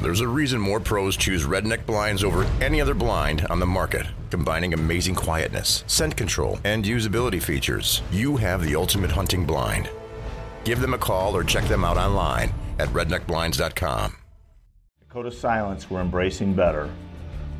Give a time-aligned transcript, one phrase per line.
[0.00, 4.06] There's a reason more pros choose redneck blinds over any other blind on the market,
[4.30, 8.00] combining amazing quietness, scent control, and usability features.
[8.12, 9.90] You have the ultimate hunting blind.
[10.62, 14.16] Give them a call or check them out online at redneckblinds.com.
[15.08, 16.88] Code of Silence, we're embracing better.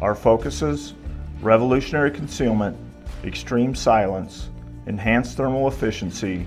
[0.01, 0.95] Our focuses
[1.41, 2.77] revolutionary concealment,
[3.25, 4.49] extreme silence,
[4.87, 6.47] enhanced thermal efficiency,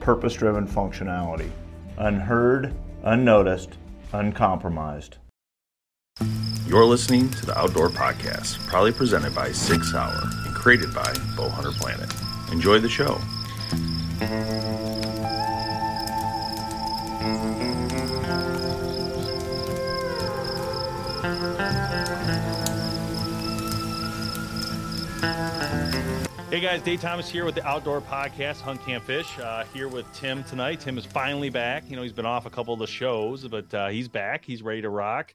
[0.00, 1.50] purpose driven functionality.
[1.98, 3.76] Unheard, unnoticed,
[4.14, 5.18] uncompromised.
[6.66, 11.72] You're listening to the Outdoor Podcast, proudly presented by Sig Sauer and created by Bowhunter
[11.72, 12.12] Planet.
[12.50, 13.14] Enjoy the show.
[26.50, 29.38] Hey guys, Dave Thomas here with the Outdoor Podcast, Hunt Camp Fish.
[29.38, 30.80] Uh, here with Tim tonight.
[30.80, 31.88] Tim is finally back.
[31.88, 34.44] You know, he's been off a couple of the shows, but uh, he's back.
[34.44, 35.32] He's ready to rock.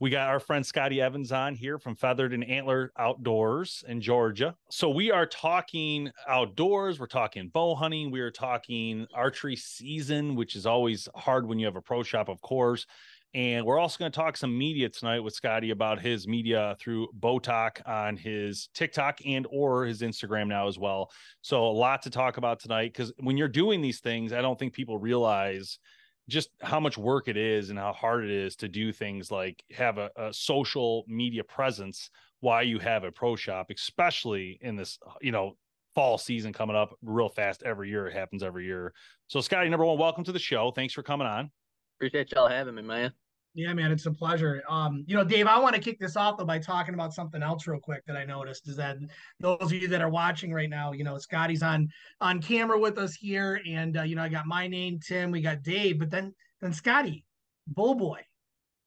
[0.00, 4.54] We got our friend Scotty Evans on here from Feathers and Antlers Outdoors in Georgia.
[4.70, 7.00] So we are talking outdoors.
[7.00, 8.12] We're talking bow hunting.
[8.12, 12.28] We are talking archery season, which is always hard when you have a pro shop,
[12.28, 12.86] of course.
[13.34, 17.08] And we're also going to talk some media tonight with Scotty about his media through
[17.18, 21.10] Botalk on his TikTok and or his Instagram now as well.
[21.42, 24.58] So a lot to talk about tonight because when you're doing these things, I don't
[24.60, 25.80] think people realize
[26.28, 29.64] just how much work it is and how hard it is to do things like
[29.70, 34.98] have a, a social media presence while you have a pro shop, especially in this,
[35.20, 35.56] you know,
[35.94, 38.06] fall season coming up real fast every year.
[38.06, 38.92] It happens every year.
[39.26, 40.70] So Scotty, number one, welcome to the show.
[40.70, 41.50] Thanks for coming on.
[41.98, 43.12] Appreciate y'all having me, man.
[43.58, 44.62] Yeah, man, it's a pleasure.
[44.68, 47.42] Um, you know, Dave, I want to kick this off though by talking about something
[47.42, 48.98] else real quick that I noticed is that
[49.40, 51.88] those of you that are watching right now, you know, Scotty's on
[52.20, 55.40] on camera with us here, and uh, you know, I got my name, Tim, we
[55.40, 57.24] got Dave, but then then Scotty,
[57.66, 58.20] Bull Boy,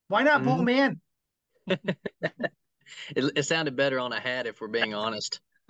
[0.07, 0.45] why not mm-hmm.
[0.45, 1.01] Bull Man?
[1.67, 1.89] it,
[3.35, 5.41] it sounded better on a hat, if we're being honest.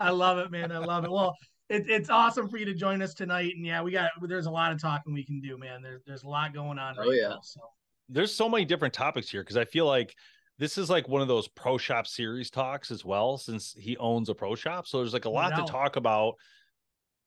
[0.00, 0.72] I love it, man.
[0.72, 1.10] I love it.
[1.10, 1.36] Well,
[1.68, 3.54] it, it's awesome for you to join us tonight.
[3.56, 5.82] And yeah, we got there's a lot of talking we can do, man.
[5.82, 6.96] There's there's a lot going on.
[6.98, 7.28] Oh, right oh yeah.
[7.28, 7.60] Now, so
[8.08, 10.14] there's so many different topics here because I feel like
[10.58, 14.28] this is like one of those pro shop series talks as well, since he owns
[14.28, 14.86] a pro shop.
[14.86, 15.64] So there's like a lot no.
[15.64, 16.34] to talk about.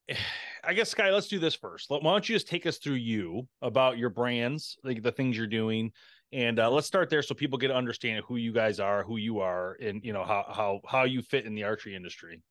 [0.63, 1.89] I guess Sky, let's do this first.
[1.89, 5.47] Why don't you just take us through you about your brands, like the things you're
[5.47, 5.93] doing,
[6.33, 9.15] and uh, let's start there so people get to understand who you guys are, who
[9.15, 12.41] you are, and you know how how how you fit in the archery industry.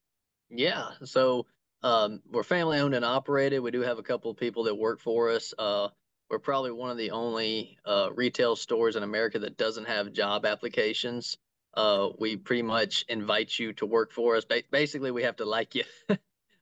[0.48, 0.90] Yeah.
[1.04, 1.46] So
[1.82, 3.60] um, we're family owned and operated.
[3.60, 5.54] We do have a couple of people that work for us.
[5.58, 5.88] Uh,
[6.30, 10.44] we're probably one of the only uh, retail stores in America that doesn't have job
[10.44, 11.36] applications.
[11.74, 14.44] Uh, we pretty much invite you to work for us.
[14.44, 15.84] Ba- basically, we have to like you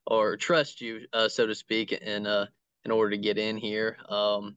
[0.07, 2.47] or trust you, uh, so to speak, in uh,
[2.85, 3.97] in order to get in here.
[4.09, 4.57] Um,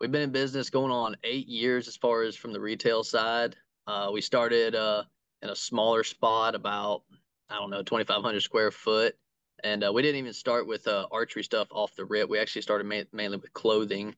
[0.00, 3.56] we've been in business going on eight years as far as from the retail side.
[3.86, 7.02] Uh, we started in a smaller spot, about
[7.50, 9.16] I don't know, 2,500 square foot.
[9.64, 12.28] And uh, we didn't even start with uh, archery stuff off the rip.
[12.28, 14.14] We actually started ma- mainly with clothing.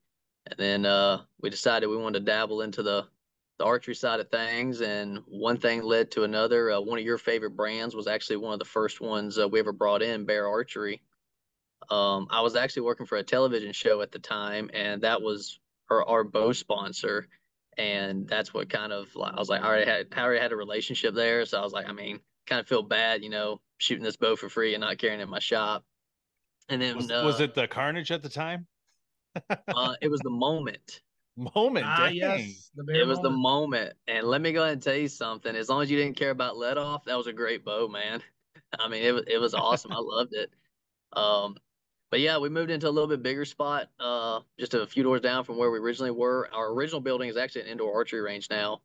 [0.47, 3.06] And then uh, we decided we wanted to dabble into the,
[3.59, 4.81] the archery side of things.
[4.81, 6.72] And one thing led to another.
[6.72, 9.60] Uh, one of your favorite brands was actually one of the first ones uh, we
[9.60, 11.03] ever brought in, Bear Archery.
[11.91, 15.60] Um, I was actually working for a television show at the time, and that was
[15.91, 17.28] our, our bow sponsor.
[17.78, 20.56] And that's what kind of I was like, I already had I already had a
[20.56, 24.04] relationship there, so I was like, I mean, kind of feel bad, you know, shooting
[24.04, 25.84] this bow for free and not carrying it in my shop.
[26.69, 28.66] And then was, uh, was it the carnage at the time?
[29.50, 31.03] uh, it was the moment.
[31.36, 32.16] Moment, ah, dang.
[32.16, 33.94] yes, it was the moment.
[34.09, 35.54] And let me go ahead and tell you something.
[35.54, 38.22] As long as you didn't care about let off, that was a great bow, man.
[38.78, 39.92] I mean, it was it was awesome.
[39.92, 40.50] I loved it.
[41.12, 41.54] Um,
[42.10, 45.20] but yeah, we moved into a little bit bigger spot, uh, just a few doors
[45.20, 46.48] down from where we originally were.
[46.53, 48.80] Our original building is actually an indoor archery range now.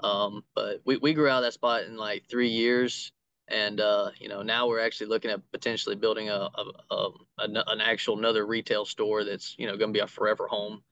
[0.00, 3.12] Um, but we, we grew out of that spot in like three years.
[3.48, 7.44] And, uh, you know, now we're actually looking at potentially building a, a, a, a
[7.66, 10.82] an actual another retail store that's, you know, going to be a forever home.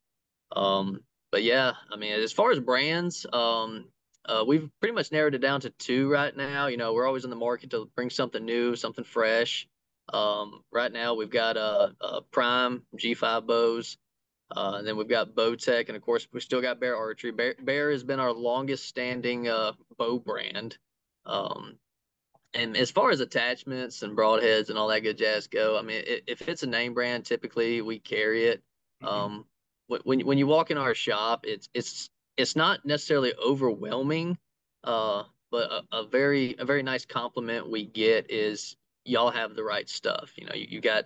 [0.54, 3.86] Um, but yeah, I mean, as far as brands, um,
[4.27, 6.66] uh, we've pretty much narrowed it down to two right now.
[6.66, 9.66] You know, we're always in the market to bring something new, something fresh.
[10.12, 13.97] Um, right now we've got a, a Prime G5 bows.
[14.54, 17.33] Uh, and then we've got Bowtech, and of course we still got Bear Archery.
[17.33, 20.78] Bear, Bear has been our longest standing uh, bow brand.
[21.25, 21.78] Um,
[22.54, 26.03] and as far as attachments and broadheads and all that good jazz go, I mean,
[26.07, 28.63] it, if it's a name brand, typically we carry it.
[29.03, 29.09] Mm-hmm.
[29.09, 29.45] Um,
[29.89, 34.39] when when you walk in our shop, it's it's it's not necessarily overwhelming,
[34.84, 39.65] uh, but a, a very a very nice compliment we get is y'all have the
[39.65, 40.33] right stuff.
[40.37, 41.04] You know, you, you got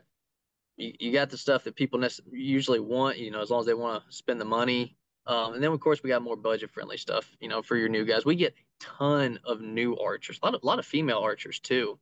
[0.76, 3.74] you, you got the stuff that people usually want, you know, as long as they
[3.74, 4.96] want to spend the money.
[5.26, 7.88] Um, and then of course we got more budget friendly stuff, you know, for your
[7.88, 8.24] new guys.
[8.24, 11.58] We get a ton of new archers, a lot of, a lot of female archers
[11.58, 11.98] too.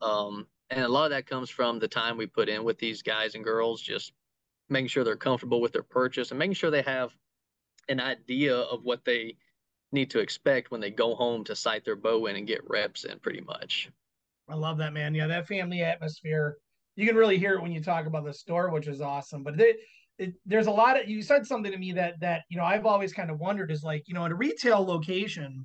[0.00, 3.02] Um, and a lot of that comes from the time we put in with these
[3.02, 4.12] guys and girls, just
[4.68, 7.14] making sure they're comfortable with their purchase and making sure they have
[7.88, 9.36] an idea of what they
[9.92, 13.04] need to expect when they go home to sight their bow in and get reps
[13.04, 13.90] in pretty much.
[14.48, 15.14] I love that, man.
[15.14, 16.58] Yeah, that family atmosphere.
[16.96, 19.42] You can really hear it when you talk about the store, which is awesome.
[19.42, 19.74] But they,
[20.18, 22.86] it, there's a lot of you said something to me that that you know I've
[22.86, 25.64] always kind of wondered is like you know in a retail location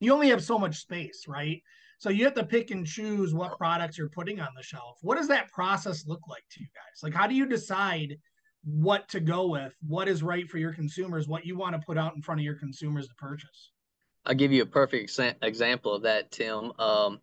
[0.00, 1.62] you only have so much space right?
[1.98, 4.98] So you have to pick and choose what products you're putting on the shelf.
[5.02, 7.02] What does that process look like to you guys?
[7.02, 8.16] Like how do you decide
[8.64, 9.74] what to go with?
[9.86, 11.28] What is right for your consumers?
[11.28, 13.70] What you want to put out in front of your consumers to purchase?
[14.26, 16.72] I'll give you a perfect exa- example of that Tim.
[16.78, 17.20] Um,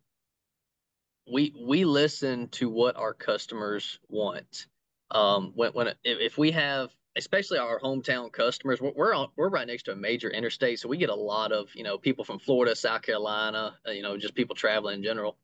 [1.29, 4.67] we we listen to what our customers want.
[5.11, 9.67] Um, when when if, we have especially our hometown customers we're we're, on, we're right
[9.67, 12.39] next to a major interstate so we get a lot of you know people from
[12.39, 15.37] florida south carolina uh, you know just people traveling in general.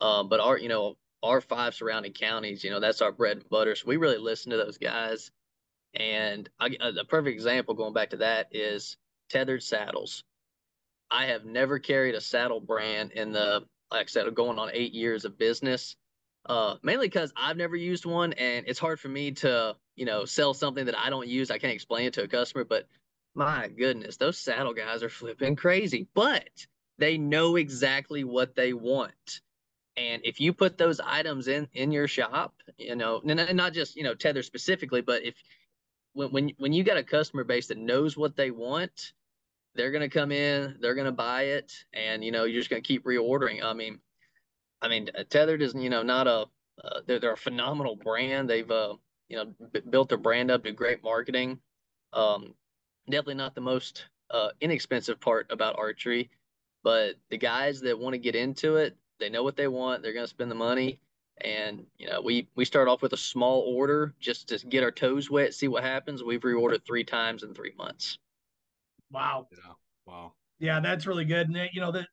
[0.00, 3.48] Um, but our you know our five surrounding counties you know that's our bread and
[3.50, 5.30] butter so we really listen to those guys.
[5.94, 8.96] And I, a perfect example going back to that is
[9.28, 10.22] tethered saddles.
[11.10, 14.92] I have never carried a saddle brand in the like i said going on eight
[14.92, 15.96] years of business
[16.46, 20.24] uh, mainly because I've never used one, and it's hard for me to, you know,
[20.24, 21.50] sell something that I don't use.
[21.50, 22.86] I can't explain it to a customer, but
[23.34, 26.48] my goodness, those saddle guys are flipping crazy, but
[26.98, 29.40] they know exactly what they want.
[29.96, 33.96] And if you put those items in in your shop, you know, and not just
[33.96, 35.34] you know tether specifically, but if
[36.14, 39.12] when when when you got a customer base that knows what they want,
[39.74, 43.04] they're gonna come in, they're gonna buy it, and you know you're just gonna keep
[43.04, 43.62] reordering.
[43.62, 43.98] I mean,
[44.82, 46.46] I mean, uh, Tethrd is you know not a
[46.84, 48.48] uh, they're, they're a phenomenal brand.
[48.48, 48.94] They've uh,
[49.28, 51.58] you know b- built their brand up to great marketing.
[52.12, 52.54] Um,
[53.08, 56.30] definitely not the most uh, inexpensive part about archery,
[56.82, 60.02] but the guys that want to get into it, they know what they want.
[60.02, 60.98] They're going to spend the money,
[61.40, 64.90] and you know we we start off with a small order just to get our
[64.90, 66.22] toes wet, see what happens.
[66.22, 68.18] We've reordered three times in three months.
[69.10, 69.48] Wow.
[69.52, 69.72] Yeah.
[70.06, 70.34] Wow.
[70.58, 71.48] Yeah, that's really good.
[71.48, 72.06] And you know that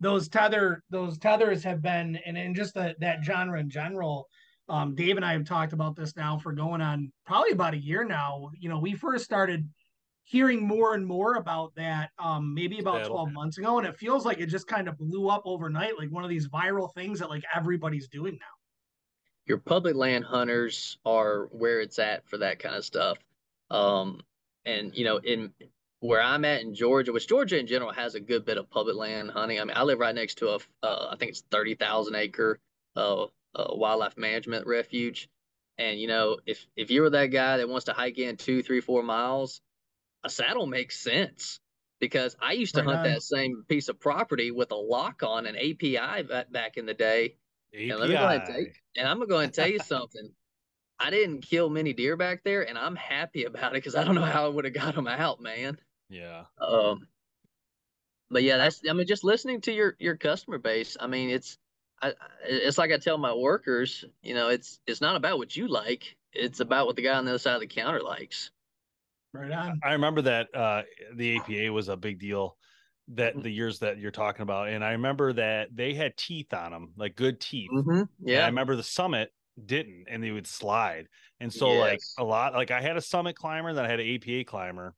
[0.00, 4.28] those tether those tethers have been and in just the, that genre in general
[4.68, 7.78] um, dave and i have talked about this now for going on probably about a
[7.78, 9.68] year now you know we first started
[10.24, 13.96] hearing more and more about that um, maybe about That'll 12 months ago and it
[13.96, 17.18] feels like it just kind of blew up overnight like one of these viral things
[17.20, 18.46] that like everybody's doing now
[19.46, 23.18] your public land hunters are where it's at for that kind of stuff
[23.70, 24.20] um,
[24.64, 25.52] and you know in
[26.04, 28.94] where I'm at in Georgia, which Georgia in general has a good bit of public
[28.94, 29.58] land hunting.
[29.58, 32.60] I mean, I live right next to a, uh, I think it's 30,000 acre
[32.94, 33.28] uh, uh,
[33.70, 35.30] wildlife management refuge.
[35.78, 38.62] And, you know, if, if you were that guy that wants to hike in two,
[38.62, 39.62] three, four miles,
[40.22, 41.58] a saddle makes sense
[42.00, 43.12] because I used to right hunt on.
[43.14, 47.36] that same piece of property with a lock on an API back, in the day.
[47.72, 47.88] API.
[47.88, 50.28] And, let me go ahead and, take, and I'm going to tell you something.
[51.00, 54.14] I didn't kill many deer back there, and I'm happy about it because I don't
[54.14, 55.78] know how I would have got them out, man.
[56.08, 56.44] Yeah.
[56.60, 57.06] Um,
[58.30, 60.96] but yeah, that's I mean, just listening to your your customer base.
[60.98, 61.58] I mean, it's
[62.02, 62.12] I
[62.46, 66.16] it's like I tell my workers, you know, it's it's not about what you like.
[66.32, 68.50] It's about what the guy on the other side of the counter likes.
[69.32, 69.80] Right on.
[69.82, 70.82] I remember that uh,
[71.14, 72.56] the APA was a big deal
[73.08, 73.42] that mm-hmm.
[73.42, 76.92] the years that you're talking about, and I remember that they had teeth on them,
[76.96, 77.70] like good teeth.
[77.72, 78.02] Mm-hmm.
[78.20, 79.32] Yeah, and I remember the Summit
[79.64, 81.08] didn't, and they would slide,
[81.40, 81.80] and so yes.
[81.80, 84.94] like a lot, like I had a Summit climber, then I had an APA climber,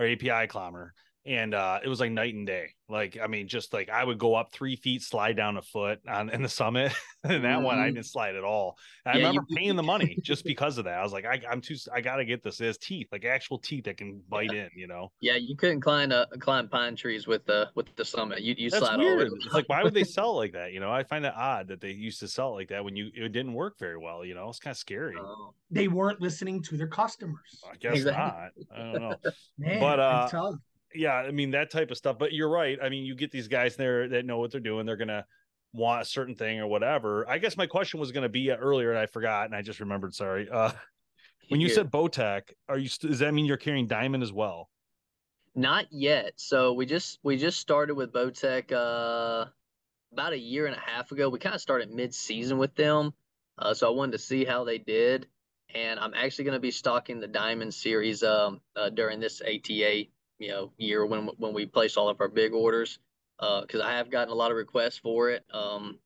[0.00, 0.94] or API climber,
[1.26, 2.70] and uh, it was like night and day.
[2.88, 6.00] Like I mean, just like I would go up three feet, slide down a foot
[6.08, 6.92] on in the summit,
[7.24, 7.62] and that mm-hmm.
[7.62, 7.94] one I mm-hmm.
[7.96, 8.76] didn't slide at all.
[9.06, 10.98] I remember you, paying the money just because of that.
[10.98, 12.60] I was like, I, am too, I gotta get this.
[12.60, 14.62] It teeth, like actual teeth that can bite yeah.
[14.62, 14.70] in.
[14.74, 15.12] You know?
[15.20, 18.40] Yeah, you couldn't climb uh, climb pine trees with the with the summit.
[18.42, 19.28] You you That's slide weird.
[19.28, 20.72] all It's like why would they sell it like that?
[20.72, 22.96] You know, I find that odd that they used to sell it like that when
[22.96, 24.24] you it didn't work very well.
[24.24, 25.16] You know, it's kind of scary.
[25.18, 25.54] Oh.
[25.70, 27.62] They weren't listening to their customers.
[27.70, 28.64] I guess exactly.
[28.70, 28.76] not.
[28.76, 29.16] I don't know.
[29.58, 30.28] Man, but uh
[30.94, 32.18] yeah, I mean that type of stuff.
[32.18, 32.78] But you're right.
[32.82, 34.86] I mean, you get these guys there that know what they're doing.
[34.86, 35.24] They're gonna
[35.72, 37.28] want a certain thing or whatever.
[37.28, 40.14] I guess my question was gonna be earlier, and I forgot, and I just remembered.
[40.14, 40.48] Sorry.
[40.50, 40.72] Uh,
[41.48, 41.74] when you yeah.
[41.74, 42.88] said Bowtech, are you?
[42.88, 44.70] Does that mean you're carrying Diamond as well?
[45.54, 46.34] Not yet.
[46.36, 49.48] So we just we just started with Bowtech uh,
[50.12, 51.28] about a year and a half ago.
[51.28, 53.12] We kind of started mid season with them,
[53.58, 55.26] uh, so I wanted to see how they did.
[55.72, 60.06] And I'm actually going to be stocking the Diamond series um, uh, during this ATA
[60.40, 62.98] you know year when when we place all of our big orders
[63.38, 65.44] because uh, I have gotten a lot of requests for it.
[65.52, 65.98] Um,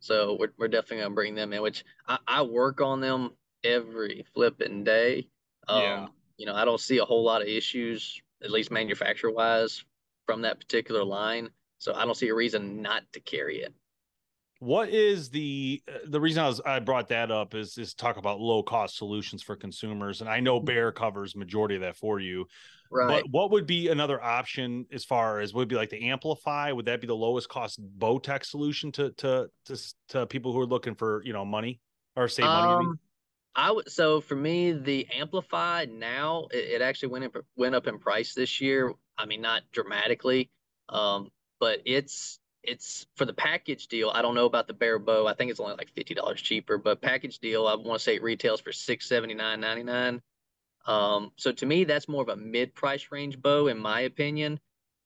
[0.00, 3.30] so we're we're definitely gonna bring them in, which I, I work on them
[3.62, 5.28] every flipping day.
[5.68, 6.06] Um, yeah.
[6.38, 9.84] You know, I don't see a whole lot of issues at least manufacturer wise,
[10.26, 11.50] from that particular line.
[11.78, 13.72] So I don't see a reason not to carry it.
[14.60, 18.16] What is the uh, the reason I was I brought that up is is talk
[18.16, 22.20] about low cost solutions for consumers, and I know Bear covers majority of that for
[22.20, 22.46] you.
[22.92, 23.22] Right.
[23.22, 26.72] But what would be another option as far as would be like the Amplify?
[26.72, 30.66] Would that be the lowest cost Bowtech solution to to to to people who are
[30.66, 31.80] looking for you know money
[32.16, 32.68] or save money?
[32.68, 32.74] I.
[32.74, 33.00] Um,
[33.54, 37.86] I would so for me the Amplify now it, it actually went in, went up
[37.86, 38.92] in price this year.
[39.16, 40.50] I mean not dramatically,
[40.88, 41.30] um,
[41.60, 44.10] but it's it's for the package deal.
[44.10, 45.26] I don't know about the bare bow.
[45.26, 48.16] I think it's only like fifty dollars cheaper, but package deal, I want to say
[48.16, 50.22] it retails for six seventy nine ninety nine.
[50.86, 54.60] Um, so to me, that's more of a mid price range bow, in my opinion.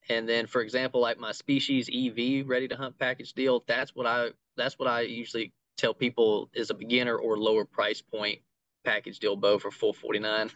[0.08, 4.06] And then, for example, like my Species EV ready to hunt package deal, that's what
[4.06, 8.40] I that's what I usually tell people is a beginner or lower price point
[8.84, 10.50] package deal bow for full forty nine.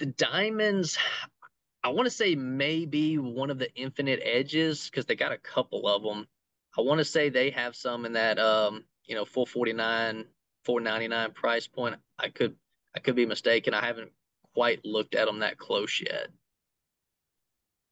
[0.00, 0.98] The diamonds,
[1.84, 5.86] I want to say maybe one of the infinite edges because they got a couple
[5.86, 6.26] of them.
[6.76, 10.24] I want to say they have some in that um, you know, 449,
[10.64, 11.96] 499 price point.
[12.18, 12.56] I could
[12.96, 13.74] I could be mistaken.
[13.74, 14.12] I haven't
[14.54, 16.28] quite looked at them that close yet.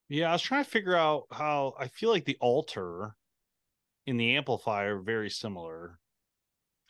[0.09, 3.15] Yeah, I was trying to figure out how I feel like the Alter
[4.05, 5.99] in the amplifier are very similar.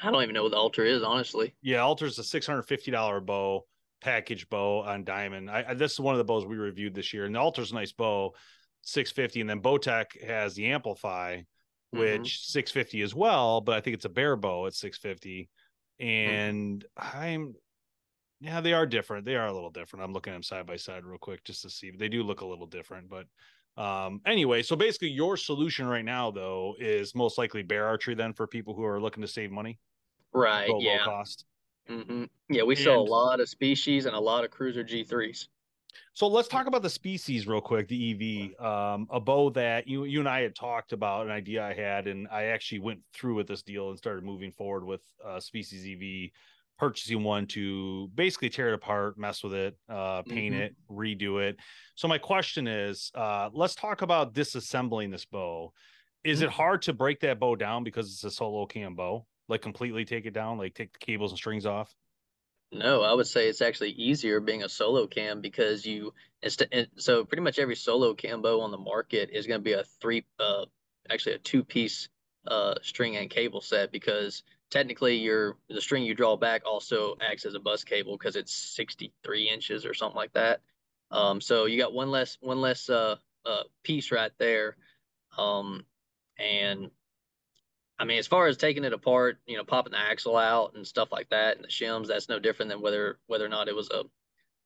[0.01, 1.55] I don't even know what the Alter is, honestly.
[1.62, 3.65] Yeah, Alter is a six hundred fifty dollar bow
[4.01, 5.50] package bow on diamond.
[5.50, 7.72] I, I, this is one of the bows we reviewed this year, and the Alter's
[7.72, 8.34] a nice bow,
[8.82, 12.00] six fifty, and then Bowtech has the Amplify, mm-hmm.
[12.00, 12.51] which mm-hmm.
[12.51, 15.50] six fifty as well, but I think it's a bare bow at six fifty,
[16.00, 17.17] and mm-hmm.
[17.17, 17.55] I'm.
[18.44, 19.26] Yeah, they are different.
[19.26, 20.04] They are a little different.
[20.04, 21.92] I'm looking at them side by side real quick just to see.
[21.92, 23.26] They do look a little different, but
[23.76, 28.32] um anyway so basically your solution right now though is most likely bear archery then
[28.32, 29.80] for people who are looking to save money
[30.32, 31.46] right low, yeah low cost
[31.90, 32.24] Mm-hmm.
[32.50, 35.48] Yeah, we and, sell a lot of species and a lot of Cruzer G3s.
[36.14, 37.88] So let's talk about the species real quick.
[37.88, 41.64] The EV, um, a bow that you you and I had talked about, an idea
[41.64, 45.02] I had, and I actually went through with this deal and started moving forward with
[45.24, 46.32] uh, species EV,
[46.77, 50.63] purchasing one to basically tear it apart, mess with it, uh, paint mm-hmm.
[50.63, 51.58] it, redo it.
[51.96, 55.74] So my question is, uh, let's talk about disassembling this bow.
[56.24, 56.46] Is mm-hmm.
[56.46, 59.25] it hard to break that bow down because it's a solo cam bow?
[59.48, 61.94] like completely take it down, like take the cables and strings off?
[62.72, 66.13] No, I would say it's actually easier being a solo cam because you
[66.98, 69.84] so pretty much every solo cam bow on the market is going to be a
[70.01, 70.65] three uh
[71.10, 72.10] actually a two piece
[72.48, 77.46] uh string and cable set because technically your the string you draw back also acts
[77.46, 80.62] as a bus cable because it's 63 inches or something like that.
[81.12, 84.75] Um so you got one less one less uh uh piece right there.
[85.38, 85.86] Um
[86.39, 86.89] and
[88.00, 90.86] I mean, as far as taking it apart, you know, popping the axle out and
[90.86, 93.75] stuff like that, and the shims, that's no different than whether whether or not it
[93.75, 94.03] was a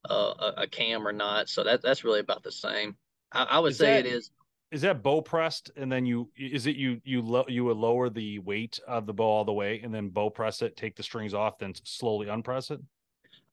[0.10, 1.50] a, a cam or not.
[1.50, 2.96] So that that's really about the same.
[3.34, 4.32] I, I would is say that, it is.
[4.70, 8.10] Is that bow pressed, and then you is it you you lo- you would lower
[8.10, 11.04] the weight of the bow all the way, and then bow press it, take the
[11.04, 12.82] strings off, then slowly unpress it.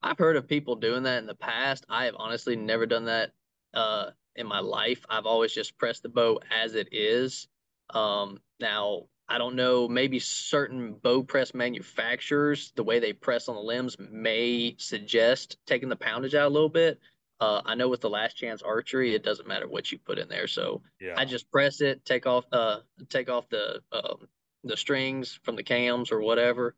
[0.03, 1.85] I've heard of people doing that in the past.
[1.89, 3.31] I have honestly never done that
[3.73, 5.05] uh, in my life.
[5.09, 7.47] I've always just pressed the bow as it is.
[7.91, 13.55] Um, now I don't know, maybe certain bow press manufacturers, the way they press on
[13.55, 16.99] the limbs may suggest taking the poundage out a little bit.
[17.39, 20.29] Uh, I know with the last chance archery, it doesn't matter what you put in
[20.29, 20.47] there.
[20.47, 21.15] So yeah.
[21.17, 24.27] I just press it, take off, uh, take off the, um,
[24.63, 26.75] the strings from the cams or whatever,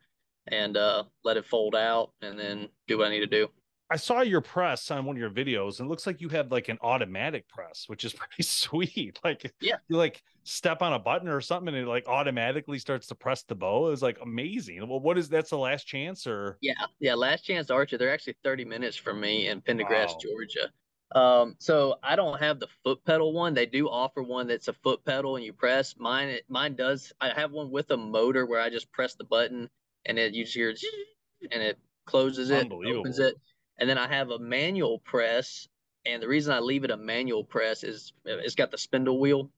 [0.47, 3.49] and uh, let it fold out, and then do what I need to do.
[3.89, 6.51] I saw your press on one of your videos, and it looks like you have
[6.51, 9.20] like an automatic press, which is pretty sweet.
[9.24, 13.08] Like, yeah, you like step on a button or something, and it like automatically starts
[13.08, 13.88] to press the bow.
[13.88, 14.88] It was like amazing.
[14.88, 16.58] Well, what is that's the last chance or?
[16.62, 17.98] Yeah, yeah, last chance Archer.
[17.98, 20.17] They're actually thirty minutes from me in Pendergrass, wow.
[20.22, 20.72] Georgia.
[21.15, 23.53] Um, so I don't have the foot pedal one.
[23.53, 25.96] They do offer one that's a foot pedal and you press.
[25.98, 27.13] Mine, mine does.
[27.22, 29.70] I have one with a motor where I just press the button
[30.06, 30.75] and it you just hear
[31.51, 33.36] and it closes it, opens it
[33.79, 35.67] and then I have a manual press.
[36.05, 39.50] And the reason I leave it a manual press is it's got the spindle wheel.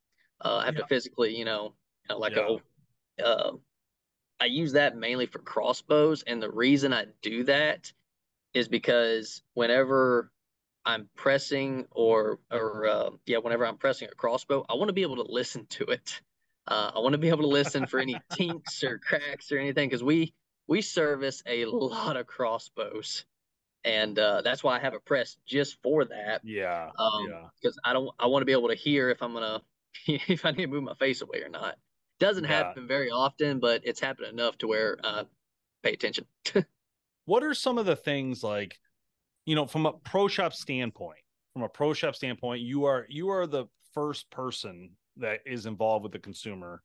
[0.44, 0.82] Uh, I have yeah.
[0.82, 1.74] to physically, you know,
[2.10, 2.58] like yeah.
[3.20, 3.52] a, uh,
[4.40, 6.24] I use that mainly for crossbows.
[6.24, 7.92] And the reason I do that
[8.54, 10.32] is because whenever
[10.86, 15.04] I'm pressing or, or, uh, yeah, whenever I'm pressing a crossbow, I want to be
[15.04, 16.22] able to listen to it.
[16.68, 19.90] Uh, I want to be able to listen for any tinks or cracks or anything
[19.90, 20.34] because we
[20.68, 23.26] we service a lot of crossbows
[23.84, 26.42] and uh, that's why I have a press just for that.
[26.44, 27.48] Yeah, um, yeah.
[27.62, 29.62] Because I don't, I want to be able to hear if I'm gonna,
[30.08, 31.76] if I need to move my face away or not.
[32.20, 32.50] Doesn't yeah.
[32.50, 35.24] happen very often, but it's happened enough to where uh,
[35.84, 36.26] pay attention.
[37.26, 38.78] what are some of the things like,
[39.46, 41.20] you know, from a pro shop standpoint,
[41.54, 46.04] from a pro shop standpoint, you are you are the first person that is involved
[46.04, 46.82] with the consumer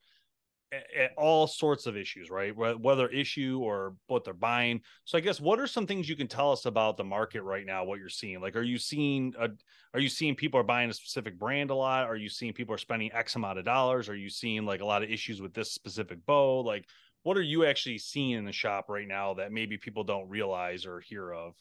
[0.97, 2.55] at, all sorts of issues, right?
[2.57, 4.81] Whether issue or what they're buying.
[5.05, 7.67] So I guess what are some things you can tell us about the market right
[7.67, 7.85] now?
[7.85, 8.41] What you're seeing?
[8.41, 9.49] Like, are you seeing a,
[9.93, 12.07] are you seeing people are buying a specific brand a lot?
[12.07, 14.09] Are you seeing people are spending X amount of dollars?
[14.09, 16.61] Are you seeing like a lot of issues with this specific bow?
[16.61, 16.87] Like,
[17.23, 20.85] what are you actually seeing in the shop right now that maybe people don't realize
[20.85, 21.55] or hear of?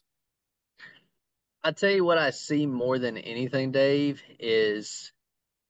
[1.64, 5.14] I tell you what I see more than anything, Dave, is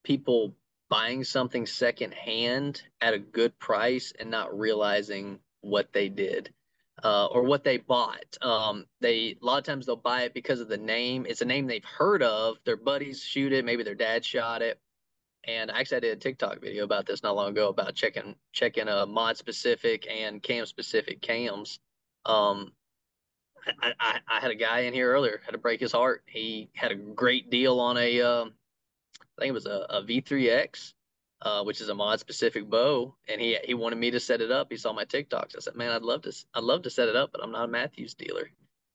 [0.03, 0.55] people
[0.93, 6.53] buying something secondhand at a good price and not realizing what they did
[7.03, 8.37] uh, or what they bought.
[8.43, 11.25] Um, they a lot of times they'll buy it because of the name.
[11.27, 12.57] It's a name they've heard of.
[12.63, 13.65] Their buddies shoot it.
[13.65, 14.79] Maybe their dad shot it.
[15.45, 18.87] And actually, I did a TikTok video about this not long ago about checking checking
[18.87, 21.79] a mod specific and cam specific cams.
[22.23, 22.71] Um,
[23.81, 26.21] I, I, I, had a guy in here earlier had to break his heart.
[26.27, 28.45] He had a great deal on a, uh,
[29.37, 30.93] I think it was a a V3X,
[31.41, 34.51] uh, which is a mod specific bow, and he he wanted me to set it
[34.51, 34.67] up.
[34.69, 35.55] He saw my TikToks.
[35.55, 37.65] I said, man, I'd love to I'd love to set it up, but I'm not
[37.65, 38.49] a Mathews dealer.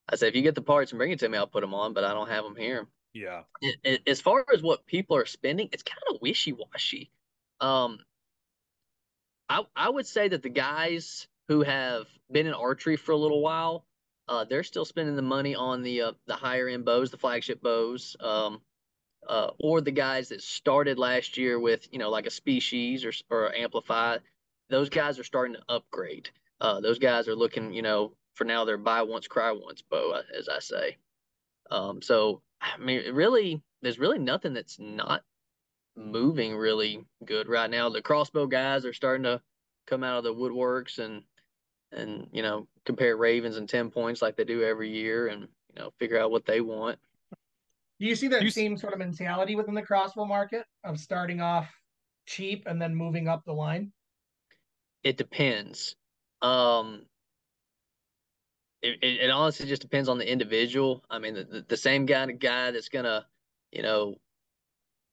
[0.09, 1.75] I said, if you get the parts and bring it to me, I'll put them
[1.75, 2.87] on, but I don't have them here.
[3.13, 3.43] Yeah.
[3.61, 7.11] It, it, as far as what people are spending, it's kind of wishy washy.
[7.61, 7.99] Um,
[9.49, 13.43] I I would say that the guys who have been in archery for a little
[13.43, 13.85] while
[14.29, 17.63] uh, they're still spending the money on the uh, the higher end bows, the flagship
[17.63, 18.61] bows, um,
[19.29, 23.13] uh, or the guys that started last year with you know like a species or
[23.31, 24.19] or amplify.
[24.71, 26.29] Those guys are starting to upgrade.
[26.61, 30.13] Uh, those guys are looking, you know, for now they're buy once, cry once bow,
[30.13, 30.97] uh, as I say.
[31.71, 35.23] Um, so I mean, really, there's really nothing that's not
[35.97, 37.89] moving really good right now.
[37.89, 39.41] The crossbow guys are starting to
[39.87, 41.23] come out of the woodworks and
[41.93, 45.83] and you know compare Ravens and ten points like they do every year, and you
[45.83, 46.99] know figure out what they want.
[48.01, 51.41] Do you see that you same sort of mentality within the crossbow market of starting
[51.41, 51.69] off
[52.27, 53.93] cheap and then moving up the line?
[55.03, 55.97] It depends.
[56.43, 57.07] Um,
[58.83, 61.05] it, it, it honestly just depends on the individual.
[61.11, 63.27] I mean, the, the, same of guy that's gonna,
[63.73, 64.15] you know,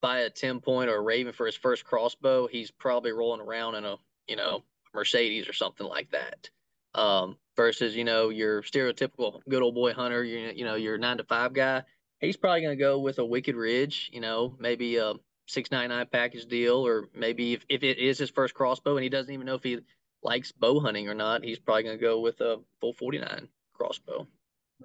[0.01, 3.75] buy a ten point or a Raven for his first crossbow, he's probably rolling around
[3.75, 3.95] in a,
[4.27, 6.49] you know, Mercedes or something like that
[6.95, 11.17] um, versus you know your stereotypical good old boy hunter, you you know your nine
[11.17, 11.83] to five guy.
[12.19, 15.13] He's probably going to go with a Wicked Ridge, you know, maybe a
[15.47, 19.04] six ninety nine package deal, or maybe if, if it is his first crossbow and
[19.04, 19.80] he doesn't even know if he
[20.23, 23.47] likes bow hunting or not, he's probably going to go with a full forty nine
[23.73, 24.28] crossbow.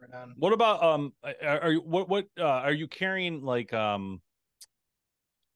[0.01, 1.13] Right what about um?
[1.43, 4.21] Are you what what uh, are you carrying like um?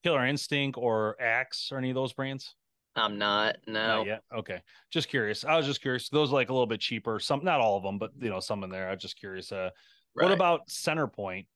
[0.05, 2.55] Killer Instinct or Axe or any of those brands?
[2.95, 3.57] I'm not.
[3.67, 4.05] No.
[4.07, 4.19] Yeah.
[4.37, 4.61] Okay.
[4.91, 5.45] Just curious.
[5.45, 6.11] I was just curious.
[6.11, 7.19] Those are like a little bit cheaper.
[7.19, 8.89] Some, not all of them, but you know, some in there.
[8.89, 9.51] I was just curious.
[9.51, 9.71] Uh,
[10.15, 10.25] right.
[10.25, 11.47] what about Centerpoint?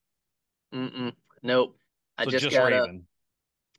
[0.74, 1.12] Mm-mm.
[1.42, 1.76] Nope.
[2.16, 3.04] I so just, just, got Raven.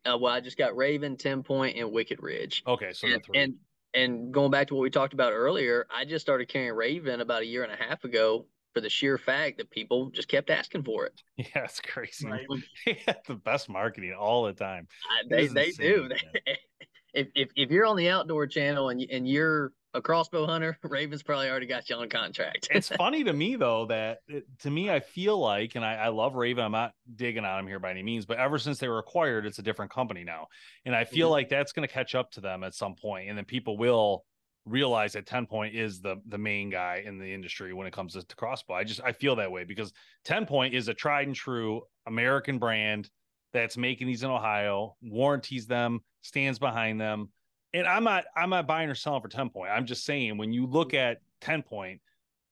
[0.06, 2.64] A, uh, well, I just got Raven, Ten Point, and Wicked Ridge.
[2.66, 3.54] Okay, so and, and
[3.94, 7.42] and going back to what we talked about earlier, I just started carrying Raven about
[7.42, 10.84] a year and a half ago for the sheer fact that people just kept asking
[10.84, 11.22] for it.
[11.38, 12.28] Yeah, it's crazy.
[12.28, 12.48] Right.
[13.28, 14.88] the best marketing all the time.
[15.30, 16.10] they they do.
[17.14, 21.24] if, if if you're on the outdoor channel and and you're a crossbow hunter, Ravens
[21.24, 22.68] probably already got you on contract.
[22.72, 26.08] it's funny to me though that it, to me I feel like, and I, I
[26.10, 26.64] love Raven.
[26.64, 29.46] I'm not digging on them here by any means, but ever since they were acquired,
[29.46, 30.48] it's a different company now,
[30.86, 31.34] and I feel mm-hmm.
[31.34, 34.26] like that's going to catch up to them at some point, and then people will
[34.66, 38.14] realize that 10 point is the the main guy in the industry when it comes
[38.14, 38.76] to, to crossbow.
[38.76, 39.92] I just I feel that way because
[40.26, 43.10] 10 point is a tried and true American brand
[43.52, 47.30] that's making these in Ohio, warranties them, stands behind them.
[47.74, 49.72] And I'm not I'm not buying or selling for 10 point.
[49.72, 51.12] I'm just saying when you look mm-hmm.
[51.12, 52.02] at 10 point,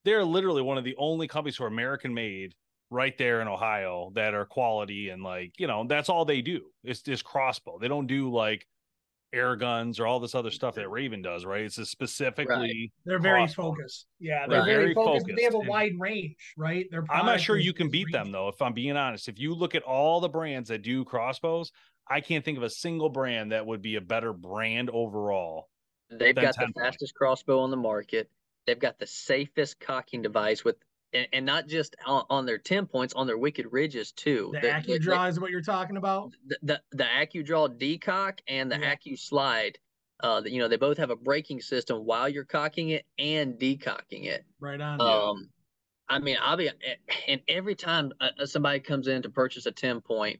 [0.05, 2.55] they're literally one of the only companies who are American made
[2.89, 6.67] right there in Ohio that are quality and like, you know, that's all they do.
[6.83, 7.79] It's just crossbow.
[7.79, 8.65] They don't do like
[9.33, 11.61] air guns or all this other stuff that Raven does, right?
[11.61, 12.91] It's a specifically right.
[13.05, 14.05] they're very focused.
[14.19, 14.65] Yeah, they're right.
[14.65, 15.25] very, very focused.
[15.25, 15.37] focused.
[15.37, 16.85] They have a wide range, right?
[16.89, 19.27] Their I'm not sure you can beat them though, if I'm being honest.
[19.27, 21.71] If you look at all the brands that do crossbows,
[22.09, 25.69] I can't think of a single brand that would be a better brand overall.
[26.09, 28.29] They've got the fastest crossbow on the market.
[28.65, 30.77] They've got the safest cocking device with
[31.13, 34.59] and, and not just on, on, their 10 points on their wicked ridges too the,
[34.59, 38.77] the AccuDraw the, is what you're talking about the the, the AccuDraw decock and the
[38.77, 38.93] yeah.
[38.95, 39.75] AccuSlide
[40.21, 44.25] uh you know they both have a braking system while you're cocking it and decocking
[44.25, 45.49] it right on um
[46.09, 46.69] i mean i'll be
[47.27, 50.39] and every time uh, somebody comes in to purchase a 10 point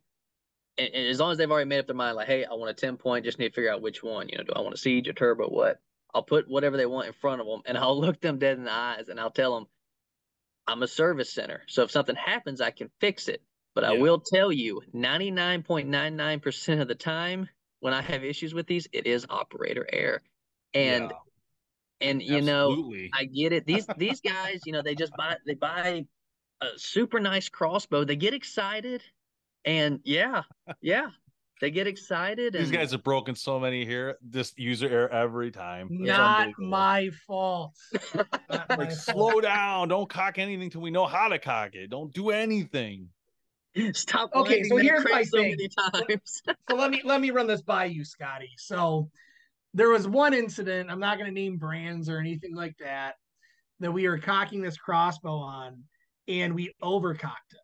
[0.77, 2.69] and, and as long as they've already made up their mind like hey i want
[2.69, 4.73] a 10 point just need to figure out which one you know do i want
[4.73, 5.79] a siege or turbo what
[6.13, 8.63] i'll put whatever they want in front of them and i'll look them dead in
[8.63, 9.67] the eyes and i'll tell them
[10.67, 11.63] I'm a service center.
[11.67, 13.41] So if something happens, I can fix it.
[13.73, 17.47] But I will tell you, 99.99% of the time
[17.79, 20.23] when I have issues with these, it is operator error.
[20.73, 21.11] And
[22.01, 22.91] Yeah, and you know.
[23.13, 23.67] I get it.
[23.67, 26.05] These these guys, you know, they just buy they buy
[26.59, 28.03] a super nice crossbow.
[28.03, 29.03] They get excited,
[29.67, 30.43] and yeah,
[30.81, 31.07] yeah,
[31.61, 32.55] they get excited.
[32.55, 34.15] And These guys have broken so many here.
[34.21, 35.89] This user error every time.
[35.91, 37.75] It's Not my fault.
[38.15, 38.27] Not
[38.69, 38.93] my Like, fault.
[38.93, 39.89] slow down.
[39.89, 41.89] Don't cock anything till we know how to cock it.
[41.89, 43.09] Don't do anything.
[43.93, 44.31] stop.
[44.33, 45.51] Okay, so here's my so thing.
[45.51, 46.41] many times.
[46.69, 48.51] so let me let me run this by you, Scotty.
[48.57, 49.09] So
[49.73, 50.89] there was one incident.
[50.89, 53.15] I'm not going to name brands or anything like that.
[53.79, 55.83] That we were cocking this crossbow on,
[56.27, 57.59] and we overcocked it.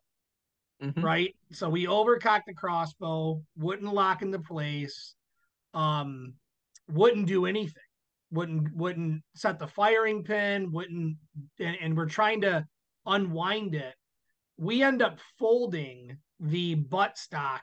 [0.92, 1.02] Mhm.
[1.02, 1.34] Right.
[1.52, 3.42] So we overcocked the crossbow.
[3.56, 5.14] Wouldn't lock into place.
[5.72, 6.34] Um,
[6.88, 7.82] wouldn't do anything.
[8.30, 10.72] Wouldn't wouldn't set the firing pin.
[10.72, 11.16] Wouldn't,
[11.58, 12.66] and, and we're trying to
[13.06, 13.94] unwind it.
[14.56, 17.62] We end up folding the butt stock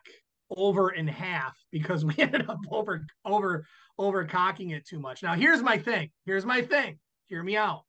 [0.50, 3.66] over in half because we ended up over over
[3.98, 5.22] over cocking it too much.
[5.24, 6.10] Now here's my thing.
[6.26, 7.00] Here's my thing.
[7.28, 7.84] Hear me out.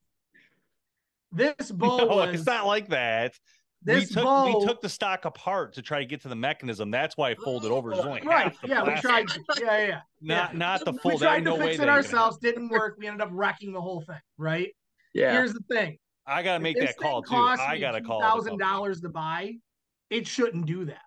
[1.31, 3.33] This bow No, was it's not like that.
[3.85, 4.59] We took bow.
[4.59, 6.91] we took the stock apart to try to get to the mechanism.
[6.91, 7.91] That's why it folded over.
[7.91, 8.43] It's only right.
[8.45, 9.27] half the Yeah, we tried.
[9.27, 10.01] To, yeah, yeah.
[10.21, 10.57] Not yeah.
[10.57, 11.17] not the We full.
[11.17, 12.37] there tried ain't to no fix it ourselves.
[12.41, 12.95] Didn't work.
[12.97, 14.19] We ended up wrecking the whole thing.
[14.37, 14.73] Right.
[15.13, 15.33] Yeah.
[15.33, 15.97] Here's the thing.
[16.25, 17.29] I gotta make this that call too.
[17.29, 18.21] cost I gotta call.
[18.21, 19.55] Thousand dollars to buy.
[20.09, 21.01] It shouldn't do that.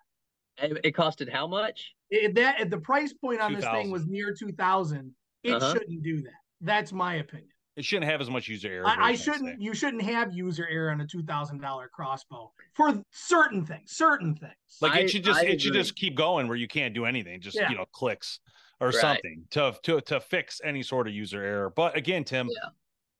[0.59, 1.93] It, it costed how much?
[2.11, 5.13] It, that at the price point on this thing was near two thousand.
[5.43, 5.73] It Uh-huh.
[5.73, 6.33] shouldn't do that.
[6.61, 7.49] That's my opinion.
[7.77, 8.87] It shouldn't have as much user error.
[8.87, 9.49] I, I I'm trying to shouldn't.
[9.49, 9.55] say.
[9.59, 13.91] You shouldn't have user error on a two thousand dollar crossbow for certain things.
[13.95, 14.51] Certain things.
[14.81, 17.05] Like I- it should just I it should just keep going where you can't do
[17.05, 17.39] anything.
[17.39, 17.69] Just Yeah.
[17.69, 18.39] you know clicks
[18.81, 18.95] or Right.
[18.95, 21.69] something to to to fix any sort of user error.
[21.69, 22.69] But again, Tim, Yeah.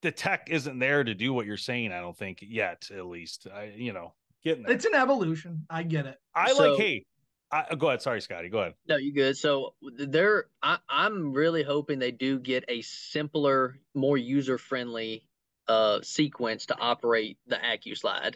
[0.02, 1.92] the tech isn't there to do what you're saying.
[1.92, 3.46] I don't think yet, at least.
[3.54, 4.74] I you know getting there.
[4.74, 5.66] It's an evolution.
[5.70, 6.18] I get it.
[6.34, 7.06] I So- like hey.
[7.52, 8.02] I, go ahead.
[8.02, 8.50] Sorry, Scotty.
[8.50, 8.74] Go ahead.
[8.88, 9.38] No, you good.
[9.38, 15.24] So they're I, I'm really hoping they do get a simpler, more user friendly
[15.68, 18.36] uh sequence to operate the AccuSlide.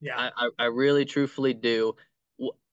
[0.00, 0.16] Yeah.
[0.16, 1.94] I, I, I really truthfully do.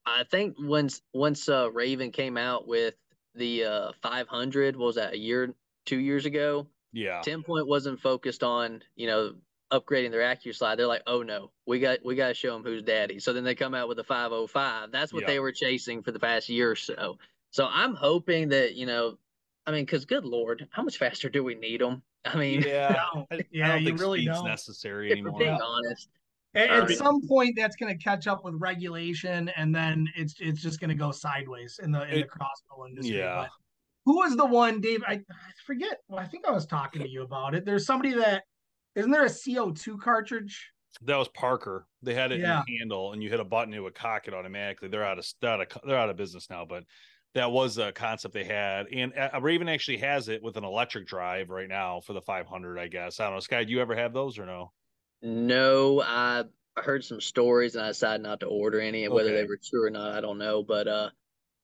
[0.06, 2.95] I think once once uh Raven came out with
[3.36, 5.54] the uh 500, what was that a year,
[5.86, 6.67] two years ago?
[6.93, 7.21] Yeah.
[7.21, 9.36] Ten Point wasn't focused on you know
[9.72, 10.78] upgrading their AccuSlide.
[10.78, 13.20] They're like, oh no, we got we got to show them who's daddy.
[13.20, 14.92] So then they come out with a 505.
[14.92, 15.28] That's what Yeah.
[15.28, 17.18] they were chasing for the past year or so.
[17.52, 19.18] So I'm hoping that you know,
[19.66, 22.02] I mean, because good lord, how much faster do we need them?
[22.26, 23.04] I mean, Yeah.
[23.16, 23.28] No.
[23.32, 24.48] I, I Yeah, don't you think really speed's don't.
[24.48, 25.40] necessary if we're anymore.
[25.40, 26.10] being honest.
[26.56, 26.98] At, at right.
[26.98, 30.90] some point, that's going to catch up with regulation, and then it's it's just going
[30.90, 33.18] to go sideways in the in the It- crossbow industry.
[33.20, 33.42] Yeah.
[33.44, 33.50] But
[34.06, 35.04] who was the one, Dave?
[35.06, 35.22] I, I
[35.66, 36.00] forget.
[36.08, 37.66] Well, I think I was talking to you about it.
[37.66, 38.44] There's somebody that
[38.98, 40.72] isn't there a CO2 cartridge?
[41.04, 41.88] That was Parker.
[42.02, 42.60] They had it Yeah.
[42.60, 44.88] in the handle, and you hit a button, it would cock it automatically.
[44.90, 46.84] They're out of they're out of, they're out of business now, but
[47.36, 48.88] that was a concept they had.
[48.92, 52.80] And uh, Raven actually has it with an electric drive right now for the 500.
[52.80, 53.40] I guess I don't know.
[53.42, 54.74] Sky, do you ever have those or no?
[55.22, 59.06] No, I I heard some stories and I decided not to order any.
[59.06, 60.64] And whether they were true or not, I don't know.
[60.64, 61.10] But uh,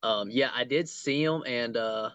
[0.04, 2.12] um, yeah, I did see them, and uh,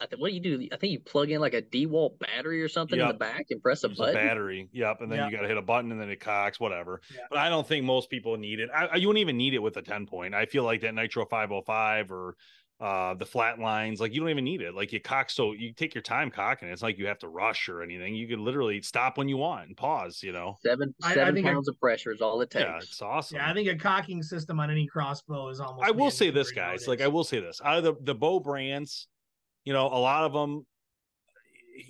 [0.00, 0.68] I th- what do you do?
[0.72, 3.62] I think you plug in like a DeWalt battery or something in the back and
[3.62, 4.14] press a Use button.
[4.14, 4.68] battery.
[4.72, 5.00] Yep.
[5.00, 5.26] And then Yeah.
[5.28, 7.00] you got to hit a button and then it cocks, whatever.
[7.14, 7.22] Yeah.
[7.30, 8.70] But I don't think most people need it.
[8.74, 10.34] I, I- you wouldn't even need it with a 10 point.
[10.34, 12.36] I feel like that Nitro 505 or
[12.80, 14.74] uh, the flat lines, like you don't even need it.
[14.74, 16.66] Like you cock, so you take your time cocking.
[16.68, 18.16] It's like you have to rush or anything.
[18.16, 20.56] You can literally stop when you want and pause, you know?
[20.64, 22.64] Seven I- I seven think I- pounds of pressure is all it takes.
[22.64, 23.36] Yeah, it's awesome.
[23.36, 25.86] Yeah, I think a cocking system on any crossbow is almost.
[25.86, 26.88] I will say this, mandatory guys.
[26.88, 29.06] Like I will say this: out of the the bow brands,
[29.64, 30.66] you know, a lot of them,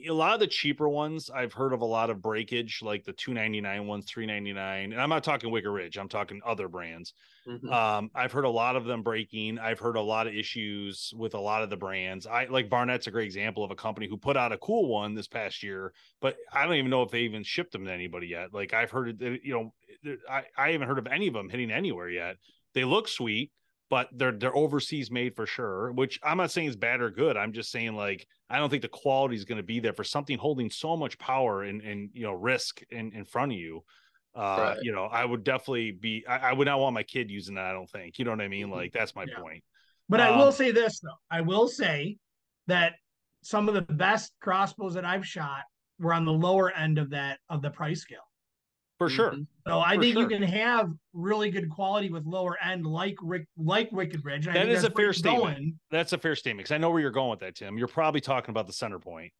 [0.06, 3.12] a lot of the cheaper ones, I've heard of a lot of breakage, like the
[3.12, 5.98] two ninety nine ones, three ninety nine, and I'm not talking Wicked Ridge.
[5.98, 7.14] I'm talking other brands.
[7.48, 7.72] Mhm.
[7.72, 9.58] Um, I've heard a lot of them breaking.
[9.58, 12.26] I've heard a lot of issues with a lot of the brands.
[12.28, 15.14] I like Barnett's a great example of a company who put out a cool one
[15.14, 18.28] this past year, but I don't even know if they even shipped them to anybody
[18.28, 18.54] yet.
[18.54, 21.72] Like I've heard, it, you know, I, I haven't heard of any of them hitting
[21.72, 22.36] anywhere yet.
[22.74, 23.50] They look sweet,
[23.92, 25.92] but they're they're overseas made for sure.
[25.92, 27.36] Which I'm not saying is bad or good.
[27.36, 30.02] I'm just saying like I don't think the quality is going to be there for
[30.02, 33.84] something holding so much power and and you know risk in in front of you.
[34.34, 34.78] Uh, Right.
[34.80, 36.24] you know, I would definitely be.
[36.26, 37.66] I, I would not want my kid using that.
[37.66, 38.18] I don't think.
[38.18, 38.68] You know what I mean?
[38.68, 38.72] Mhm.
[38.76, 39.38] Like that's my Yeah.
[39.38, 39.62] point.
[40.08, 41.20] But I will Um, say this though.
[41.30, 42.16] I will say
[42.68, 42.94] that
[43.42, 45.64] some of the best crossbows that I've shot
[45.98, 48.26] were on the lower end of that of the price scale.
[49.08, 49.32] For sure.
[49.32, 49.46] Mhm.
[49.66, 50.22] So I For think sure.
[50.22, 54.46] you can have really good quality with lower end, like Rick, like Wicked Ridge.
[54.46, 55.42] That is a fair statement.
[55.56, 55.80] going.
[55.90, 57.78] That's a fair statement because I know where you're going with that, Tim.
[57.78, 59.32] You're probably talking about the center point,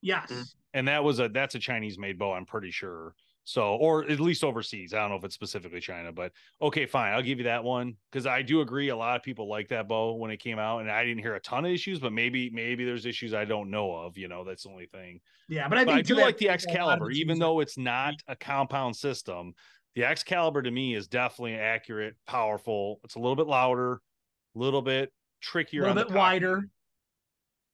[0.00, 0.54] Yes.
[0.74, 2.32] And that was a that's a Chinese made bow.
[2.32, 3.14] I'm pretty sure.
[3.48, 4.92] So, or at least overseas.
[4.92, 7.14] I don't know if it's specifically China, but okay, fine.
[7.14, 8.90] I'll give you that one because I do agree.
[8.90, 11.34] A lot of people like that bow when it came out, and I didn't hear
[11.34, 14.18] a ton of issues, but maybe maybe there's issues I don't know of.
[14.18, 15.22] You know, that's the only thing.
[15.48, 18.94] Yeah, but I, But I do like the Excalibur, even though it's not a compound
[18.94, 19.54] system.
[19.94, 23.00] The Excalibur to me is definitely accurate, powerful.
[23.02, 26.68] It's a little bit louder, a little bit trickier, a little bit wider.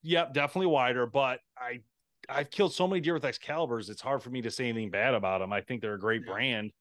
[0.05, 1.07] Yep, definitely wider.
[1.07, 1.81] But I,
[2.29, 3.91] I've killed so many deer with Excaliburs.
[3.91, 5.53] It's hard for me to say anything bad about them.
[5.53, 6.33] I think they're a great Yeah.
[6.33, 6.73] brand.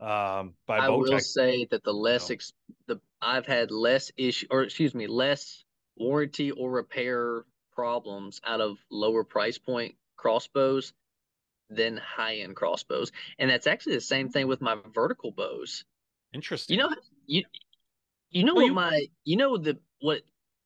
[0.00, 2.34] Um, by I will say that the less know.
[2.34, 2.52] ex-
[2.86, 5.64] the I've had less issue or excuse me less
[5.96, 10.92] warranty or repair problems out of lower price point crossbows
[11.70, 15.84] than high end crossbows, and that's actually the same thing with my vertical bows.
[16.32, 16.76] Interesting.
[16.78, 16.94] You know,
[17.26, 17.44] you
[18.30, 20.22] you know Well, what you- my you know the what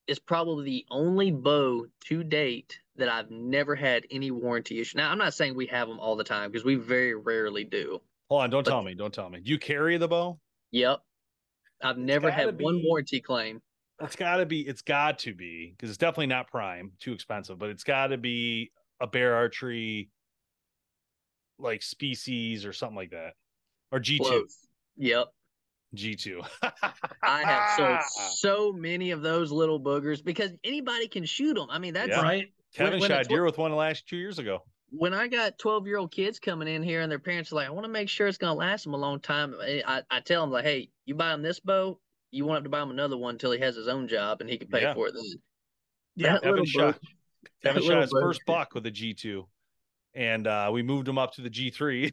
[0.06, 4.98] is probably the only bow to date that I've never had any warranty issue.
[4.98, 8.00] Now I'm not saying we have them all the time because we very rarely do.
[8.28, 8.94] Hold on, don't but- tell me.
[8.94, 9.40] Don't tell me.
[9.40, 10.38] Do you carry the bow?
[10.72, 11.00] Yep,
[11.82, 13.60] I've never gotta had one warranty claim.
[14.00, 14.60] It's got to be.
[14.60, 17.58] It's got to be because it's definitely not prime, too expensive.
[17.58, 20.10] But it's got to be a bear archery,
[21.58, 23.32] like species or something like that,
[23.92, 24.24] or G two.
[24.24, 24.58] Close.
[24.98, 25.28] Yep.
[25.94, 26.42] G two.
[27.22, 28.00] I have sold
[28.34, 31.68] so many of those little boogers because anybody can shoot them.
[31.70, 32.20] I mean, that's Yeah.
[32.22, 32.52] right?
[32.84, 34.62] Kevin when shot it's- deer with one last two years ago.
[34.90, 37.66] when I got 12 year old kids coming in here and their parents are like,
[37.66, 39.54] I want to make sure it's going to last them a long time.
[39.60, 41.98] I, I, I tell them, like, hey, you buy him this bow,
[42.30, 44.48] you won't have to buy him another one until he has his own job and
[44.50, 44.94] he can pay Yeah.
[44.94, 45.24] for it then.
[46.16, 46.32] Yeah.
[46.34, 46.94] That Kevin shot.
[47.00, 47.08] bow-
[47.62, 49.46] Kevin shot his bow- first buck with a G two,
[50.14, 52.12] and uh, we moved him up to the G three.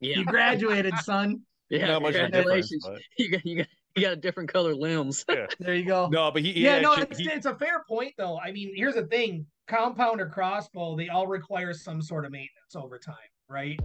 [0.00, 0.16] Yeah.
[0.18, 1.42] You graduated, son.
[1.70, 1.86] yeah.
[1.88, 2.70] Not much of a difference.
[2.70, 2.88] Congratulations.
[3.18, 5.24] You got, you, got, you got a different color limbs.
[5.58, 6.08] There you go.
[6.08, 8.38] no, but he, he yeah, no, actually- it's, he- it's a fair point though.
[8.38, 12.74] I mean, here's the thing: compound or crossbow, they all require some sort of maintenance
[12.76, 13.14] over time,
[13.48, 13.78] right?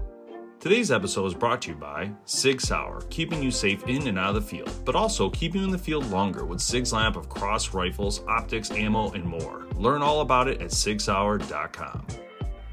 [0.60, 4.30] Today's episode is brought to you by Sig Sauer, keeping you safe in and out
[4.30, 7.28] of the field, but also keeping you in the field longer with Sig's lineup of
[7.28, 9.66] cross rifles, optics, ammo, and more.
[9.76, 12.08] Learn all about it at sigsauer.com.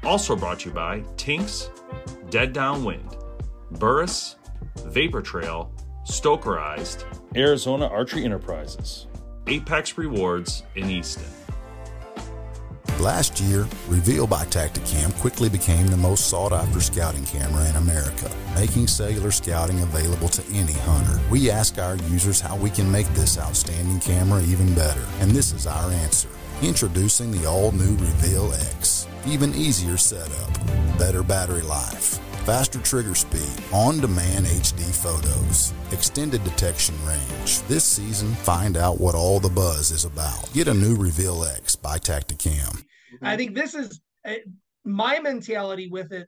[0.03, 1.69] Also brought to you by Tinks,
[2.29, 3.17] Dead Downwind,
[3.71, 4.37] Burris,
[4.85, 5.71] Vapor Trail,
[6.05, 9.05] Stokerized, Arizona Archery Enterprises,
[9.47, 11.25] Apex Rewards in Easton.
[12.99, 18.31] Last year, Reveal by Tactacam quickly became the most sought after scouting camera in America,
[18.55, 21.19] making cellular scouting available to any hunter.
[21.29, 25.51] We ask our users how we can make this outstanding camera even better, and this
[25.53, 26.29] is our answer.
[26.63, 29.07] Introducing the all new Reveal X.
[29.27, 30.49] Even easier setup,
[30.97, 37.61] better battery life, faster trigger speed, on demand HD photos, extended detection range.
[37.63, 40.51] This season, find out what all the buzz is about.
[40.53, 42.83] Get a new Reveal X by Tactacam.
[43.21, 44.35] I think this is uh,
[44.85, 46.27] my mentality with it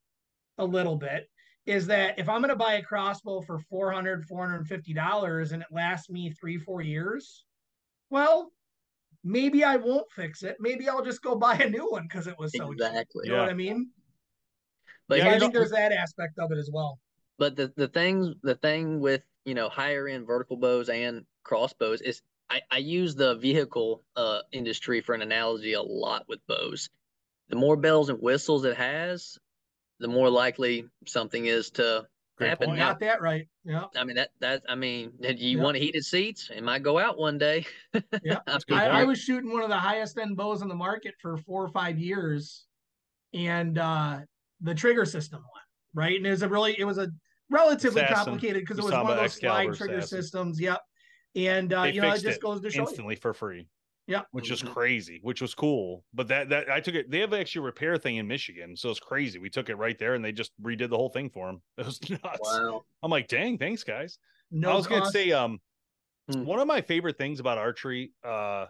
[0.58, 1.30] a little bit
[1.66, 6.10] is that if I'm going to buy a crossbow for 400 $450 and it lasts
[6.10, 7.46] me three, four years,
[8.10, 8.52] well,
[9.24, 10.58] maybe I won't fix it.
[10.60, 12.82] Maybe I'll just go buy a new one because it was so cheap.
[12.82, 13.28] Exactly.
[13.28, 13.90] You know what I mean?
[15.08, 17.00] But Yeah, I think there's that aspect of it as well.
[17.38, 22.02] But the the things the thing with you know higher end vertical bows and crossbows
[22.02, 26.90] is I, I use the vehicle uh industry for an analogy a lot with bows.
[27.50, 29.38] The more bells and whistles it has,
[30.00, 32.68] the more likely something is to Great happen.
[32.70, 32.80] point.
[32.80, 33.48] Now, Got that right.
[33.64, 33.86] Yeah.
[33.96, 35.64] I mean that that I mean do you Yeah.
[35.64, 36.50] want heated seats?
[36.50, 37.66] It might go out one day.
[38.24, 38.40] Yeah.
[38.48, 41.64] I I, was shooting one of the highest end bows in the market for four
[41.64, 42.66] or five years,
[43.34, 44.22] and uh,
[44.64, 45.62] the trigger system one,
[45.94, 47.10] right, and it was a really it was a
[47.50, 48.26] relatively Assassin.
[48.26, 50.22] complicated because it was saw one of my those slide Excalibur trigger Assassin.
[50.24, 50.60] systems.
[50.62, 50.82] Yep,
[51.36, 52.88] and uh, They you know it just it goes to show you.
[52.88, 53.68] instantly for free.
[54.06, 54.24] Yeah.
[54.32, 54.74] which is Mhm.
[54.74, 56.04] crazy, which was cool.
[56.14, 57.10] But that that I took it.
[57.10, 59.40] They have actually a repair thing in Michigan, so it's crazy.
[59.40, 61.62] We took it right there, and they just redid the whole thing for him.
[61.78, 62.40] It was nuts.
[62.42, 62.84] wow.
[63.02, 64.18] I'm like, dang, thanks guys.
[64.52, 65.60] No, I was gonna say, um,
[66.30, 66.44] Hmm.
[66.46, 68.68] one of my favorite things about archery, uh,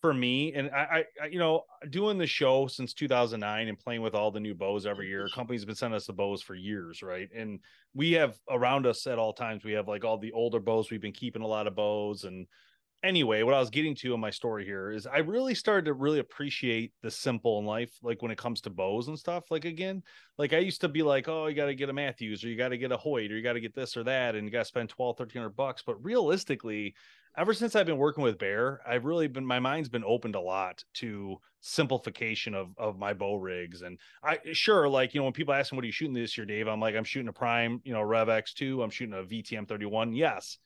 [0.00, 4.14] for me, and I, I, you know, doing the show since 2009 and playing with
[4.14, 5.28] all the new bows every year.
[5.34, 7.28] Companies have been sending us the bows for years, right?
[7.34, 7.60] And
[7.94, 9.62] we have around us at all times.
[9.62, 10.90] We have like all the older bows.
[10.90, 12.46] We've been keeping a lot of bows, and
[13.02, 15.94] anyway, what I was getting to in my story here is I really started to
[15.94, 19.50] really appreciate the simple in life, like when it comes to bows and stuff.
[19.50, 20.02] Like again,
[20.38, 22.56] like I used to be like, oh, you got to get a Mathews or you
[22.56, 24.50] got to get a Hoyt or you got to get this or that, and you
[24.50, 25.82] got to spend 12, 1300 bucks.
[25.84, 26.94] But realistically,
[27.36, 30.40] ever since I've been working with Bear, I've really been my mind's been opened a
[30.40, 33.82] lot to simplification of of my bow rigs.
[33.82, 36.36] And I sure like you know when people ask me what are you shooting this
[36.36, 39.22] year, Dave, I'm like I'm shooting a Prime, you know, Rev X2, I'm shooting a
[39.22, 40.12] VTM 31.
[40.12, 40.58] Yes,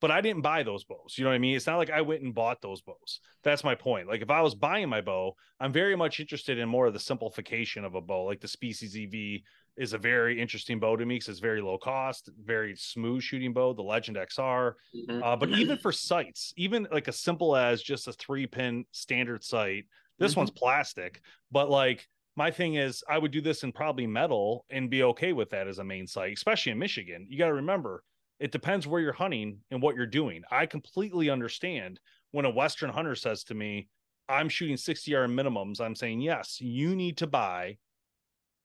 [0.00, 1.14] but I didn't buy those bows.
[1.16, 1.56] You know what I mean?
[1.56, 3.20] It's not like I went and bought those bows.
[3.42, 4.08] That's my point.
[4.08, 7.00] Like if I was buying my bow, I'm very much interested in more of the
[7.00, 9.40] simplification of a bow, like the Species EV
[9.76, 13.52] is a very interesting bow to me because it's very low cost, very smooth shooting
[13.52, 14.74] bow, the Legend XR.
[14.94, 15.22] Mhm.
[15.22, 19.44] Uh, but even for sights, even like as simple as just a three pin standard
[19.44, 19.84] sight,
[20.18, 20.38] this Mhm.
[20.38, 21.20] one's plastic.
[21.50, 22.06] But like
[22.36, 25.68] my thing is, I would do this in probably metal and be okay with that
[25.68, 27.26] as a main sight, especially in Michigan.
[27.30, 28.02] You got to remember,
[28.38, 30.42] it depends where you're hunting and what you're doing.
[30.50, 32.00] I completely understand
[32.32, 33.88] when a Western hunter says to me,
[34.28, 35.80] I'm shooting 60 yard minimums.
[35.80, 37.78] I'm saying, yes, you need to buy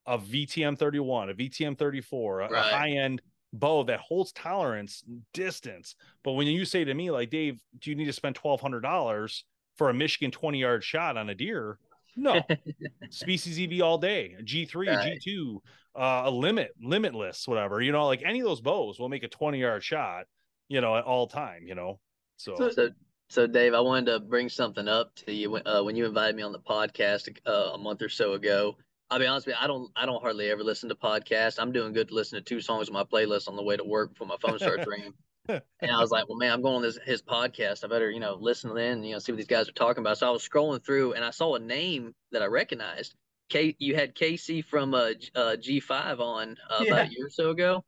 [0.06, 2.64] a VTM 31, a VTM 34, a, Right.
[2.64, 3.22] high end
[3.54, 5.04] bow that holds tolerance
[5.34, 5.96] distance.
[6.24, 9.44] But when you say to me, like, Dave, do you need to spend $1,200
[9.78, 11.78] for a Michigan 20 yard shot on a deer?
[12.16, 12.42] No,
[13.10, 15.20] species EV all day, G three, Right.
[15.26, 15.58] G2,
[15.96, 19.28] uh, a limit, limitless, whatever, you know, like any of those bows will make a
[19.28, 20.26] 20 yard shot,
[20.70, 22.00] you know, at all time, you know.
[22.38, 22.90] So, So- So,
[23.30, 26.36] so Dave, I wanted to bring something up to you when, uh, when you invited
[26.36, 28.76] me on the podcast uh, a month or so ago.
[29.10, 31.60] I'll be honest with you, I don't, I don't hardly ever listen to podcasts.
[31.60, 33.84] I'm doing good to listen to two songs on my playlist on the way to
[33.84, 35.14] work before my phone starts ringing.
[35.48, 37.84] And I was like, well, man, I'm going on this his podcast.
[37.84, 40.18] I better, you know, listen in, you know, see what these guys are talking about.
[40.18, 43.16] So I was scrolling through and I saw a name that I recognized.
[43.50, 46.94] K, you had Casey from uh, uh, G5 on uh, Yeah.
[46.94, 47.84] about a year or so ago.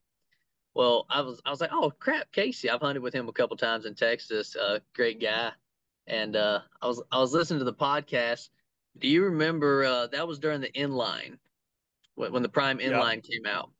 [0.73, 2.69] Well, I was I was like, oh crap, Casey.
[2.69, 4.55] I've hunted with him a couple times in Texas.
[4.55, 5.51] Uh, great guy.
[6.07, 8.49] And uh, I was I was listening to the podcast.
[8.97, 11.37] Do you remember uh, that was during the inline
[12.15, 12.89] when, when the Prime Yeah.
[12.89, 13.71] inline came out?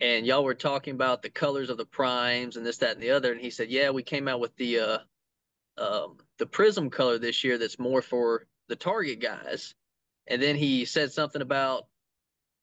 [0.00, 3.10] And y'all were talking about the colors of the primes and this, that, and the
[3.12, 3.32] other.
[3.32, 4.98] And he said, "Yeah, we came out with the uh,
[5.78, 7.56] um, the prism color this year.
[7.58, 9.74] That's more for the target guys."
[10.26, 11.86] And then he said something about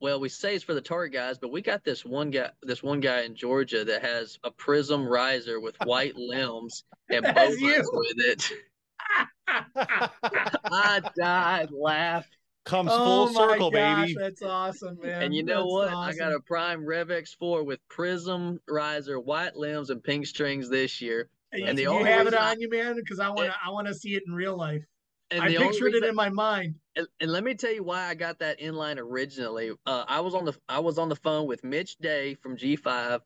[0.04, 2.84] well, we say it's for the target guys, but we got this one guy, this
[2.84, 7.62] one guy in Georgia that has a prism riser with white limbs and bow That's
[7.62, 7.76] you.
[7.78, 8.52] butts with it.
[10.66, 12.30] I died laughing.
[12.66, 14.18] Comes oh full circle, gosh, baby.
[14.20, 15.24] That's awesome, man.
[15.24, 16.08] And you know That's what?
[16.08, 21.02] I got a Prime Rev X4 with prism riser, white limbs, and pink strings this
[21.02, 21.30] year.
[21.52, 22.96] Hey, and the you only have it reason I- on you, man?
[22.96, 23.56] Because I want to.
[23.66, 24.84] I want to see it in real life.
[25.32, 26.76] And I pictured it in my mind.
[26.96, 29.72] and, and let me tell you why I got that inline originally.
[29.84, 33.20] Uh, I was on the I was on the phone with Mitch Day from G5,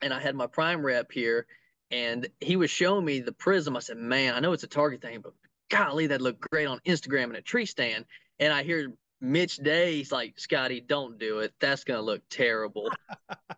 [0.00, 1.46] and I had my prime rep here,
[1.90, 3.76] and he was showing me the prism.
[3.76, 5.34] I said, "Man, I know it's a Target thing, but
[5.70, 8.06] golly, that looked great on Instagram in a tree stand."
[8.38, 11.54] And I hear Mitch Day, he's like, "Scotty, don't do it.
[11.60, 12.90] That's gonna look terrible."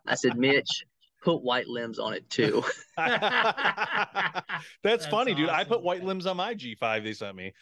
[0.05, 0.85] I said, "Mitch."
[1.23, 2.63] Put white limbs on it too.
[2.97, 4.43] That's,
[4.83, 5.49] That's funny, dude.
[5.49, 6.07] I put white man.
[6.07, 7.03] limbs on my G5.
[7.03, 7.53] They sent me.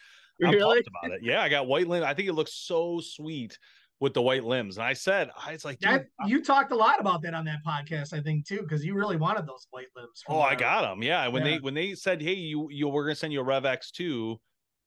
[0.44, 0.84] I'm Really?
[1.02, 1.22] about it.
[1.22, 2.04] Yeah, I got white limbs.
[2.04, 3.58] I think it looks so sweet
[3.98, 4.76] with the white limbs.
[4.76, 7.46] And I said, I was like, dude, That you talked a lot about that on
[7.46, 10.22] that podcast, I think, too, because you really wanted those white limbs.
[10.24, 11.02] from Oh, I got them.
[11.02, 11.52] Yeah, when Yeah.
[11.54, 14.38] they when they said, "Hey, you you we're gonna send you a Rev X two,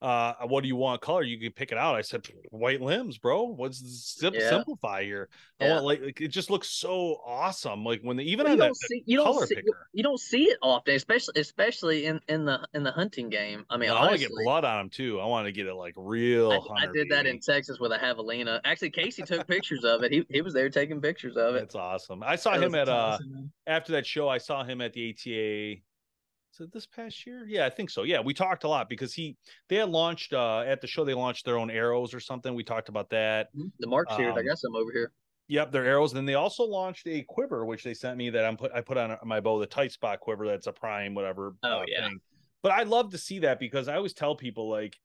[0.02, 1.24] uh, what do you want color?
[1.24, 3.44] You can pick it out." I said, "White limbs, bro.
[3.44, 4.50] What's the sim- Yeah.
[4.50, 5.30] simplify here?
[5.60, 5.74] I Yeah.
[5.74, 7.84] want like, it just looks so awesome.
[7.84, 9.56] Like when the even Well, on you the, don't the see you don't color see
[9.56, 13.66] picker, you don't see it often, especially especially in in the in the hunting game.
[13.70, 15.20] I mean, I want to get blood on them too.
[15.20, 16.52] I want to get it like real.
[16.52, 18.62] I, I did that in Texas with a javelina.
[18.64, 20.12] Actually, Casey took pictures of it.
[20.12, 21.60] He he was there taking pictures of it.
[21.60, 22.24] That's awesome.
[22.24, 23.52] I saw That him at uh man.
[23.68, 24.30] after that show.
[24.30, 25.82] I saw him at the ATA.
[26.54, 27.46] Is it this past year?
[27.48, 28.04] Yeah, I think so.
[28.04, 31.06] Yeah, we talked a lot because he they had launched uh at the show.
[31.06, 32.54] They launched their own arrows or something.
[32.56, 33.50] We talked about that.
[33.80, 35.12] The Mark here I Um, got some over here.
[35.48, 36.12] Yep, their arrows.
[36.14, 38.98] Then they also launched a quiver, which they sent me that I'm put I put
[38.98, 40.48] on my bow, the tight spot quiver.
[40.48, 41.56] That's a prime, whatever.
[41.64, 42.08] Oh, uh, yeah.
[42.08, 42.20] thing.
[42.62, 45.00] But I love to see that because I always tell people like,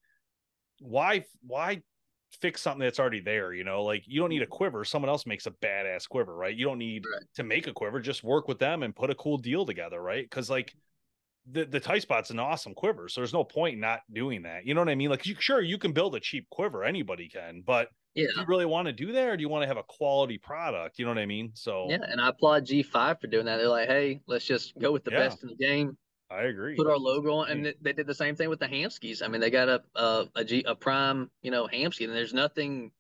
[0.81, 1.83] why why
[2.41, 3.53] fix something that's already there?
[3.55, 4.85] You know, like you don't need a quiver.
[4.85, 6.55] Someone else makes a badass quiver, right?
[6.55, 7.27] You don't need Right.
[7.37, 8.01] to make a quiver.
[8.01, 10.29] Just work with them and put a cool deal together, right?
[10.29, 10.75] Because like
[11.47, 14.65] the the tight spot's an awesome quiver, so there's no point in not doing that.
[14.67, 15.11] You know what I mean?
[15.11, 18.47] Like, you, sure, you can build a cheap quiver, anybody can, but Yeah, do you
[18.47, 21.05] really want to do that or do you want to have a quality product you
[21.05, 23.59] know what i mean so yeah, and I applaud G5 for doing that.
[23.59, 25.21] They're like, hey, let's just go with the Yeah.
[25.21, 25.99] best in the game.
[26.31, 29.23] i agree Put our logo on, and they did the same thing with the Hamskeas.
[29.23, 32.35] I mean, they got a a a, G, a prime, you know, Hamskea, and there's
[32.35, 32.93] nothing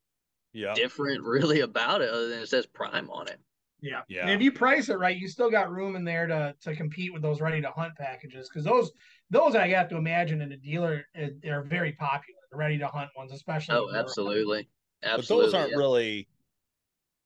[0.52, 3.40] yeah different really about it other than it says prime on it.
[3.84, 4.00] Yeah.
[4.08, 4.22] Yeah.
[4.22, 7.12] And if you price it right, you still got room in there to to compete
[7.12, 8.90] with those ready to hunt packages because those
[9.30, 12.40] those I have to imagine in a dealer uh, they're very popular.
[12.50, 13.76] The ready to hunt ones, especially.
[13.76, 14.06] Oh, in Europe.
[14.06, 14.68] absolutely,
[15.02, 15.46] but absolutely.
[15.46, 15.76] those aren't yeah.
[15.76, 16.28] really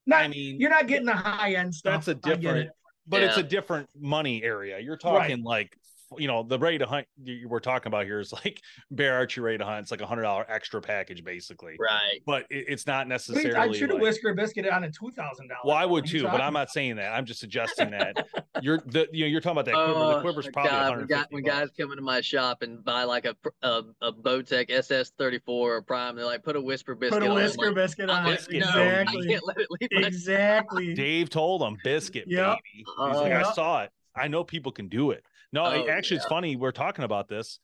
[0.07, 2.05] Not, i mean you're not getting the high end stuff.
[2.05, 2.71] that's a different it.
[3.07, 5.77] but it's a different money area you're talking like
[6.17, 9.43] you know the ready to hunt you we're talking about here is like bear archery
[9.45, 9.81] ready to hunt.
[9.83, 12.21] It's like a hundred dollar extra package basically, right?
[12.25, 13.55] But it, it's not necessarily.
[13.55, 15.63] I should have like- whisker biscuit on a two thousand dollars.
[15.65, 17.13] well, I would too, but I'm not saying that.
[17.13, 18.27] I'm just suggesting that
[18.63, 19.93] you're the you know you're talking about that quiver.
[19.99, 22.85] the Oh, quiver's probably God, when, 150 guy, when guys come into my shop and
[22.85, 26.95] buy like a pr- a, a Bowtech SS34 or Prime, they're like, put a whisker
[26.95, 27.37] biscuit Put a on.
[27.37, 28.49] whisker like, biscuit on like, it.
[28.49, 29.25] Biscuit, no, Exactly.
[29.29, 30.95] I can't let it leave Exactly.
[30.95, 32.47] Dave told him biscuit, Yep.
[32.49, 32.61] baby.
[32.75, 33.91] He's like, Uh, I saw it.
[34.17, 35.25] I know people can do it.
[35.53, 36.57] No, Oh, actually, it's funny.
[36.57, 37.59] We're talking about this.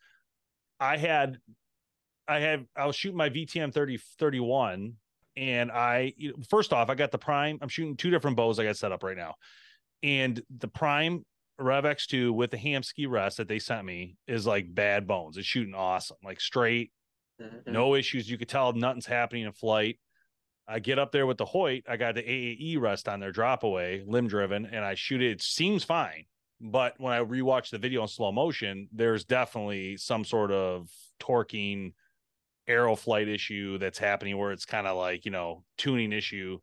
[0.80, 1.38] I had,
[2.26, 4.94] I had, I was shooting my VTM 30, 31
[5.36, 7.58] and I, you know, first off, I got the prime.
[7.60, 9.34] I'm shooting two different bows I got set up right now.
[10.02, 11.24] And the prime
[11.58, 15.36] Rev X2 with the Hamskea rest that they sent me is like bad bones.
[15.36, 16.92] It's shooting awesome, like straight,
[17.40, 17.66] Mhm.
[17.68, 18.30] no issues.
[18.30, 19.98] You could tell nothing's happening in flight.
[20.66, 21.84] I get up there with the Hoyt.
[21.88, 25.30] I got the AAE rest on their drop away, limb driven, and I shoot it.
[25.32, 26.24] It seems fine.
[26.60, 30.88] But when I rewatch the video in slow motion, there's definitely some sort of
[31.20, 31.92] torquing
[32.66, 36.58] arrow flight issue that's happening where it's kind of like, you know, tuning issue.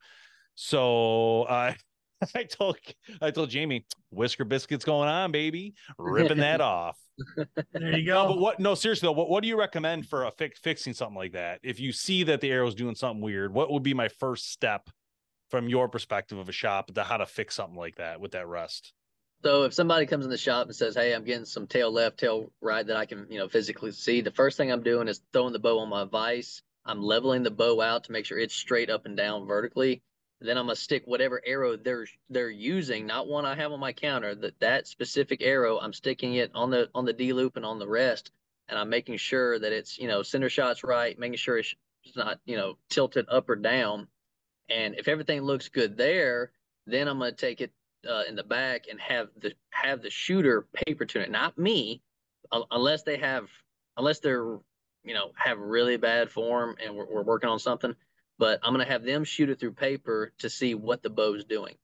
[0.55, 1.75] So I
[2.35, 2.77] I told
[3.21, 5.73] I told Jamie, whisker biscuits going on, baby.
[5.97, 6.97] Ripping that off.
[7.73, 8.33] There you No, go.
[8.33, 8.59] but what?
[8.59, 11.59] No, seriously though, what, what do you recommend for a fix fixing something like that?
[11.63, 14.89] If you see that the arrow's doing something weird, what would be my first step
[15.49, 18.47] from your perspective of a shop to how to fix something like that with that
[18.47, 18.93] rust?
[19.43, 22.19] So if somebody comes in the shop and says, "Hey, I'm getting some tail left,
[22.19, 25.21] tail right that I can, you know, physically see," the first thing I'm doing is
[25.33, 26.61] throwing the bow on my vise.
[26.85, 30.03] I'm leveling the bow out to make sure it's straight up and down vertically.
[30.41, 33.93] Then I'm gonna stick whatever arrow they're they're using, not one I have on my
[33.93, 34.35] counter.
[34.35, 37.79] That that specific arrow, I'm sticking it on the on the D loop and on
[37.79, 38.31] the rest,
[38.67, 41.75] and I'm making sure that it's you know center shots right, making sure it's
[42.15, 44.07] not you know tilted up or down.
[44.69, 46.51] And if everything looks good there,
[46.85, 47.71] then I'm gonna take it
[48.09, 52.01] uh, in the back and have the have the shooter paper tune it, not me,
[52.51, 53.47] un- unless they have
[53.97, 54.57] unless they're
[55.03, 57.95] you know have really bad form and we're, we're working on something.
[58.37, 61.75] But I'm gonna have them shoot it through paper to see what the bow's doing.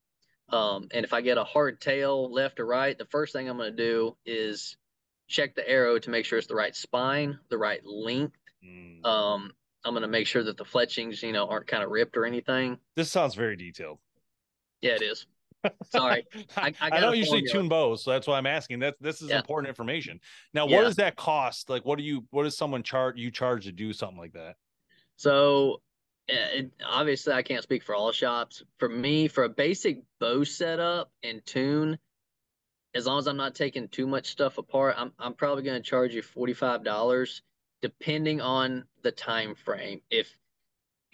[0.50, 3.58] Um, and if I get a hard tail left or right, the first thing I'm
[3.58, 4.78] gonna do is
[5.28, 8.38] check the arrow to make sure it's the right spine, the right length.
[8.66, 9.06] Mm.
[9.06, 9.52] Um,
[9.84, 12.80] I'm gonna make sure that the fletchings, you know, aren't kind of ripped or anything.
[12.96, 14.00] This sounds very detailed.
[14.82, 15.26] Yeah, it is.
[15.90, 16.26] Sorry.
[16.58, 18.80] I- I I, don't usually tune bows, so that's why I'm asking.
[18.80, 19.38] That this is Yeah.
[19.38, 20.20] important information.
[20.54, 20.82] Now, what Yeah.
[20.82, 21.70] does that cost?
[21.70, 22.26] Like, what do you?
[22.32, 24.56] What does someone charge you charge to do something like that?
[25.18, 25.82] So,
[26.30, 28.64] uh, it, obviously, I can't speak for all shops.
[28.78, 31.98] For me, for a basic bow setup and tune,
[32.94, 35.88] as long as I'm not taking too much stuff apart, I'm I'm probably going to
[35.90, 37.42] charge you forty five dollars,
[37.82, 40.02] depending on the time frame.
[40.10, 40.38] If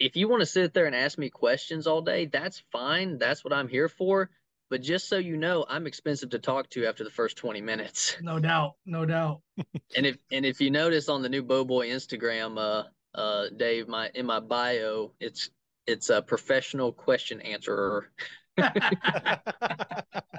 [0.00, 3.16] if you want to sit there and ask me questions all day, that's fine.
[3.18, 4.28] That's what I'm here for.
[4.70, 8.16] But just so you know, I'm expensive to talk to after the first 20 minutes.
[8.22, 8.74] No doubt.
[8.86, 9.40] No doubt.
[9.96, 12.84] And if and if you notice on the new Bowboy Instagram, uh,
[13.18, 15.50] uh, Dave, my in my bio, it's
[15.86, 18.10] it's a professional question answerer.
[18.58, 19.38] I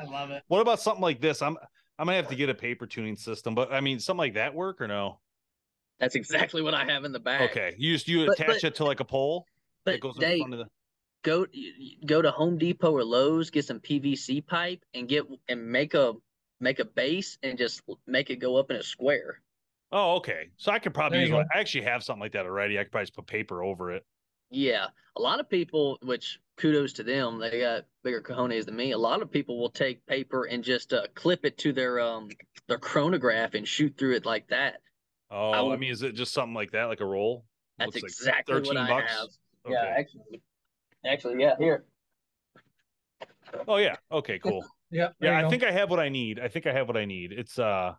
[0.09, 0.43] love it.
[0.47, 1.41] What about something like this?
[1.41, 1.57] I'm
[1.97, 4.53] I'm gonna have to get a paper tuning system, but I mean, something like that
[4.53, 5.19] work or no?
[5.99, 7.51] That's exactly what I have in the back.
[7.51, 9.45] Okay, you just you But- attach but- it to like a pole
[9.86, 10.65] but that goes in Dave, front of the.
[11.26, 11.45] Go
[12.05, 16.13] go to Home Depot or Lowe's, get some PVC pipe, and get and make a
[16.61, 19.41] make a base and just make it go up in a square.
[19.91, 20.49] Oh, okay.
[20.57, 21.45] So I could probably use one.
[21.53, 22.80] I actually have something like that already.
[22.80, 24.05] I could probably just put paper over it.
[24.51, 28.91] Yeah, a lot of people, which kudos to them, they got bigger cojones than me.
[28.91, 32.30] A lot of people will take paper and just uh, clip it to their um
[32.67, 34.82] their chronograph and shoot through it like that.
[35.32, 37.45] Oh, I, would- mean, is it just something like that, like a roll?
[37.78, 39.11] That's Looks like exactly what I bucks.
[39.11, 39.28] have.
[39.65, 39.73] Okay.
[39.73, 40.41] Yeah, actually,
[41.05, 41.55] actually, yeah.
[41.59, 41.85] Here,
[43.67, 43.95] Oh yeah.
[44.11, 44.39] Okay.
[44.39, 44.65] Cool.
[44.91, 45.15] Yep.
[45.19, 45.49] there yeah, I go.
[45.49, 46.39] think I have what I need.
[46.39, 47.33] I think I have what I need.
[47.33, 47.95] It's uh.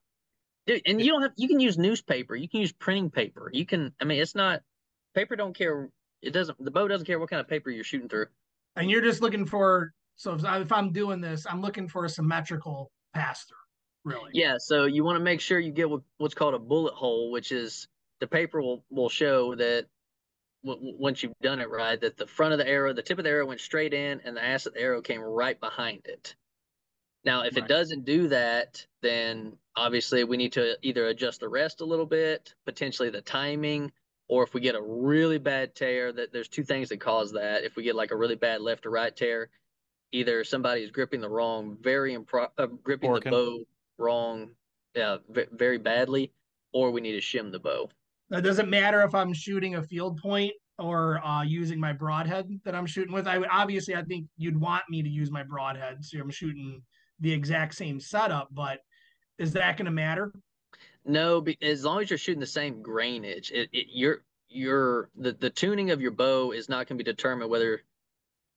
[0.66, 1.32] dude, and you don't have.
[1.36, 2.36] You can use newspaper.
[2.36, 3.50] You can use printing paper.
[3.52, 3.92] You can.
[4.00, 4.62] I mean, it's not.
[5.12, 5.90] Paper don't care.
[6.22, 6.64] It doesn't.
[6.64, 8.26] The bow doesn't care what kind of paper you're shooting through.
[8.76, 9.92] and you're just looking for.
[10.14, 13.57] So if, I- if I'm doing this, I'm looking for a symmetrical pass through.
[14.04, 14.30] Really.
[14.32, 17.32] Yeah, so you want to make sure you get what, what's called a bullet hole,
[17.32, 17.88] which is
[18.20, 19.86] the paper will will show that
[20.67, 23.25] w- once you've done it right, that the front of the arrow, the tip of
[23.25, 26.35] the arrow went straight in, and the ass of the arrow came right behind it.
[27.25, 27.64] Now, if Right.
[27.64, 32.07] it doesn't do that, then obviously we need to either adjust the rest a little
[32.07, 33.93] bit, potentially the timing,
[34.29, 37.64] or if we get a really bad tear, that there's two things that cause that.
[37.64, 39.51] If we get like a really bad left or right tear,
[40.12, 43.31] either somebody is gripping the wrong, very impro- uh, gripping Forking.
[43.33, 43.64] the bow
[43.99, 44.51] wrong,
[44.95, 46.33] yeah, v- very badly,
[46.73, 47.91] or we need to shim the bow.
[48.31, 52.74] Now, doesn't matter if I'm shooting a field point or uh, using my broadhead that
[52.74, 53.27] I'm shooting with?
[53.27, 56.83] I would obviously I think you'd want me to use my broadhead, so I'm shooting
[57.20, 58.49] the exact same setup.
[58.53, 58.81] But
[59.39, 60.33] is that going to matter?
[61.05, 65.51] No, as long as you're shooting the same grainage, it, it your your the the
[65.51, 67.83] tuning of your bow is not going to be determined whether.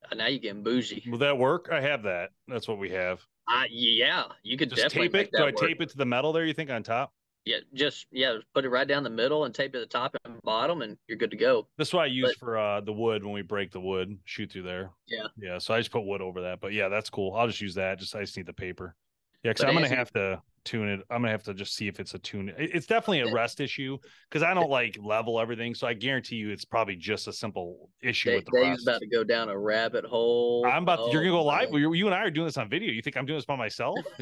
[0.09, 1.03] Uh, now you're getting bougie.
[1.09, 1.69] Will that work?
[1.71, 2.29] I have that.
[2.47, 3.19] That's what we have.
[3.53, 5.31] Uh, yeah, you could Just definitely tape make it.
[5.33, 5.57] that Do I work.
[5.57, 6.45] tape it to the metal there?
[6.45, 7.11] You think on top?
[7.45, 10.15] Yeah, just yeah, put it right down the middle and tape it at the top
[10.25, 11.67] and bottom, and you're good to go.
[11.77, 14.51] That's what I use But- for uh the wood when we break the wood, shoot
[14.51, 14.91] through there.
[15.07, 15.27] Yeah.
[15.37, 15.57] Yeah.
[15.57, 16.59] So I just put wood over that.
[16.61, 17.33] But yeah, that's cool.
[17.35, 17.99] I'll just use that.
[17.99, 18.95] Just I just need the paper.
[19.43, 20.99] Yeah, because I'm gonna have to tune it.
[21.09, 22.53] I'm gonna have to just see if it's a tune.
[22.57, 23.97] It's definitely a rest issue
[24.29, 25.73] because I don't like level everything.
[25.73, 28.87] So I guarantee you, it's probably just a simple issue Dave, with the Dave's rest.
[28.87, 30.65] about to go down a rabbit hole.
[30.67, 30.97] I'm about.
[31.05, 31.71] To, you're gonna Oh, go live.
[31.71, 31.79] man.
[31.81, 32.91] You you and I are doing this on video.
[32.91, 33.97] You think I'm doing this by myself?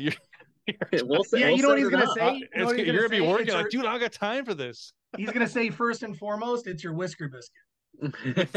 [0.68, 2.18] You're, you're- We'll say, Yeah, we'll you know what he's gonna up.
[2.18, 2.34] say?
[2.36, 3.28] You know it's, what he's you're gonna be say?
[3.28, 3.86] working It's like, dude.
[3.86, 4.94] I don't got time for this.
[5.16, 7.64] He's going to say first and foremost, it's your whisker biscuit.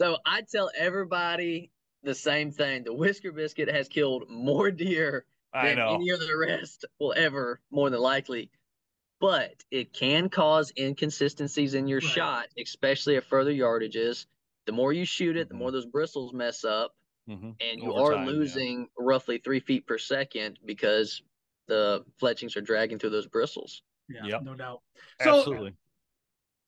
[0.00, 1.70] so I tell everybody
[2.02, 2.84] the same thing.
[2.84, 5.94] The whisker biscuit has killed more deer I than know.
[5.94, 8.50] any of the rest will ever, more than likely.
[9.20, 12.10] But it can cause inconsistencies in your Right.
[12.10, 14.26] shot, especially at further yardages.
[14.66, 15.76] The more you shoot it, the more mm-hmm.
[15.76, 16.94] those bristles mess up,
[17.28, 17.56] Mhm.
[17.60, 18.58] and you Over are time, yeah.
[18.58, 21.22] losing roughly three feet per second because
[21.68, 23.82] the fletchings are dragging through those bristles.
[24.08, 24.40] Yeah, Yep.
[24.40, 24.82] no doubt.
[25.18, 25.76] So Absolutely.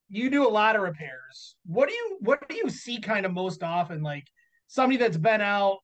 [0.09, 1.55] you do a lot of repairs.
[1.65, 4.01] What do you what do you see kind of most often?
[4.03, 4.25] Like
[4.67, 5.79] somebody that's been out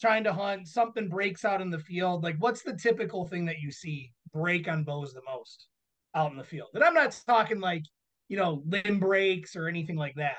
[0.00, 2.22] trying to hunt, something breaks out in the field.
[2.22, 5.68] Like what's the typical thing that you see break on bows the most
[6.14, 6.70] out in the field?
[6.74, 7.84] And I'm not talking like,
[8.28, 10.36] you know, limb breaks or anything like that.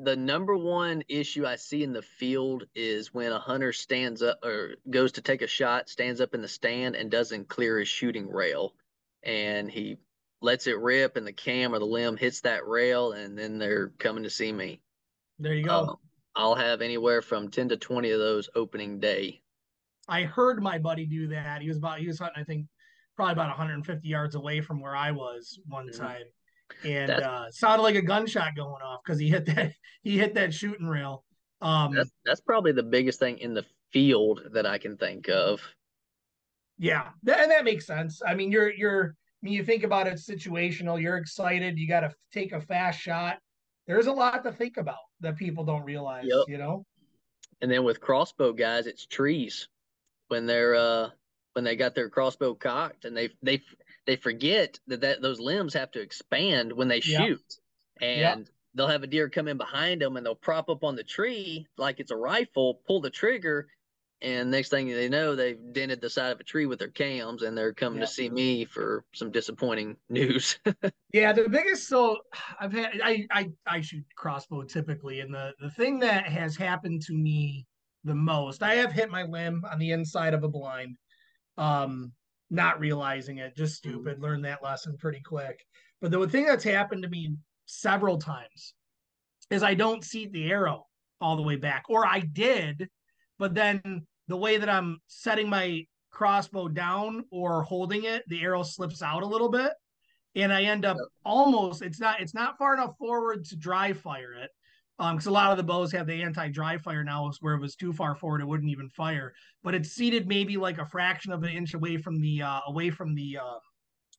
[0.00, 4.44] The number one issue I see in the field is when a hunter stands up
[4.44, 7.88] or goes to take a shot, stands up in the stand and doesn't clear his
[7.88, 8.74] shooting rail.
[9.22, 9.98] And he
[10.40, 13.88] lets it rip and the cam or the limb hits that rail and then they're
[13.88, 14.80] coming to see me.
[15.40, 15.80] There you go.
[15.80, 15.96] Um,
[16.36, 19.42] I'll have anywhere from 10 to 20 of those opening day.
[20.08, 21.60] I heard my buddy do that.
[21.60, 22.66] He was about he was hunting, I think,
[23.16, 25.98] probably about 150 yards away from where I was one Mhm.
[25.98, 26.26] time,
[26.84, 30.34] and That's- uh, sounded like a gunshot going off because he hit that he hit
[30.34, 31.24] that shooting rail.
[31.60, 35.60] Um, That's that's probably the biggest thing in the field that I can think of.
[36.78, 38.22] yeah, that, and that makes sense.
[38.24, 41.00] I mean, you're you're I mean, you think about it situational.
[41.00, 41.78] You're excited.
[41.78, 43.38] You got to take a fast shot.
[43.86, 46.24] There's a lot to think about that people don't realize.
[46.26, 46.44] Yep.
[46.48, 46.84] You know.
[47.60, 49.68] And then with crossbow guys, it's trees
[50.28, 51.08] when they're uh
[51.54, 53.60] when they got their crossbow cocked and they they
[54.08, 57.44] they forget that, that those limbs have to expand when they shoot.
[58.00, 61.04] And they'll have a deer come in behind them and they'll prop up on the
[61.04, 63.68] tree like it's a rifle, pull the trigger,
[64.22, 67.42] and next thing they know, they've dented the side of a tree with their cams
[67.42, 68.06] and they're coming Yeah.
[68.06, 70.58] to see me for some disappointing news.
[71.12, 72.18] Yeah, the biggest so
[72.58, 77.02] I've had I I I shoot crossbow typically, and the the thing that has happened
[77.02, 77.66] to me
[78.04, 80.96] the most, I have hit my limb on the inside of a blind,
[81.58, 82.12] um,
[82.50, 83.90] not realizing it, just mm-hmm.
[83.90, 84.20] stupid.
[84.20, 85.64] Learned that lesson pretty quick.
[86.00, 87.36] But the thing that's happened to me
[87.66, 88.74] several times
[89.50, 90.86] is I don't seat the arrow
[91.20, 92.88] all the way back, or I did,
[93.38, 98.62] but then the way that I'm setting my crossbow down or holding it, the arrow
[98.62, 99.72] slips out a little bit
[100.34, 104.32] and I end up almost it's not it's not far enough forward to dry fire
[104.32, 104.50] it.
[105.00, 107.76] Um, because a lot of the bows have the anti-dry fire now, where it was
[107.76, 109.32] too far forward, it wouldn't even fire.
[109.62, 112.90] But it's seated maybe like a fraction of an inch away from the uh away
[112.90, 113.58] from the uh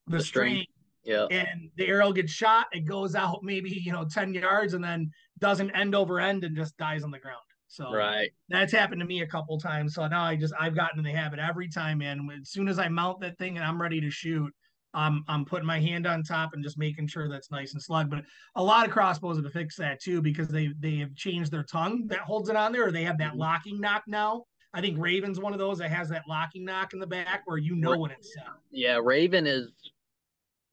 [0.07, 0.63] the, The string.
[0.63, 0.65] string,
[1.03, 1.27] yeah.
[1.29, 5.11] and the arrow gets shot, it goes out maybe you know 10 yards and then
[5.39, 7.41] doesn't end over end and just dies on the ground.
[7.67, 8.31] So Right.
[8.49, 9.93] that's happened to me a couple times.
[9.93, 12.27] So now I just I've gotten in the habit every time, man.
[12.41, 14.53] As soon as I mount that thing and I'm ready to shoot,
[14.93, 18.09] I'm I'm putting my hand on top and just making sure that's nice and slug.
[18.09, 18.25] But
[18.55, 22.07] a lot of crossbows have fixed that too because they they have changed their tongue
[22.07, 23.37] that holds it on there, or they have that Mhm.
[23.37, 24.45] locking nock now.
[24.73, 27.57] I think Ravin's one of those that has that locking nock in the back where
[27.57, 28.47] you know when it's set.
[28.71, 29.71] Yeah, Ravin is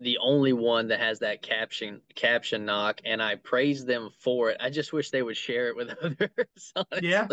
[0.00, 4.58] the only one that has that caption caption knock, and I praise them for it.
[4.60, 6.72] I just wish they would share it with others.
[6.74, 7.08] Honestly.
[7.08, 7.26] Yeah.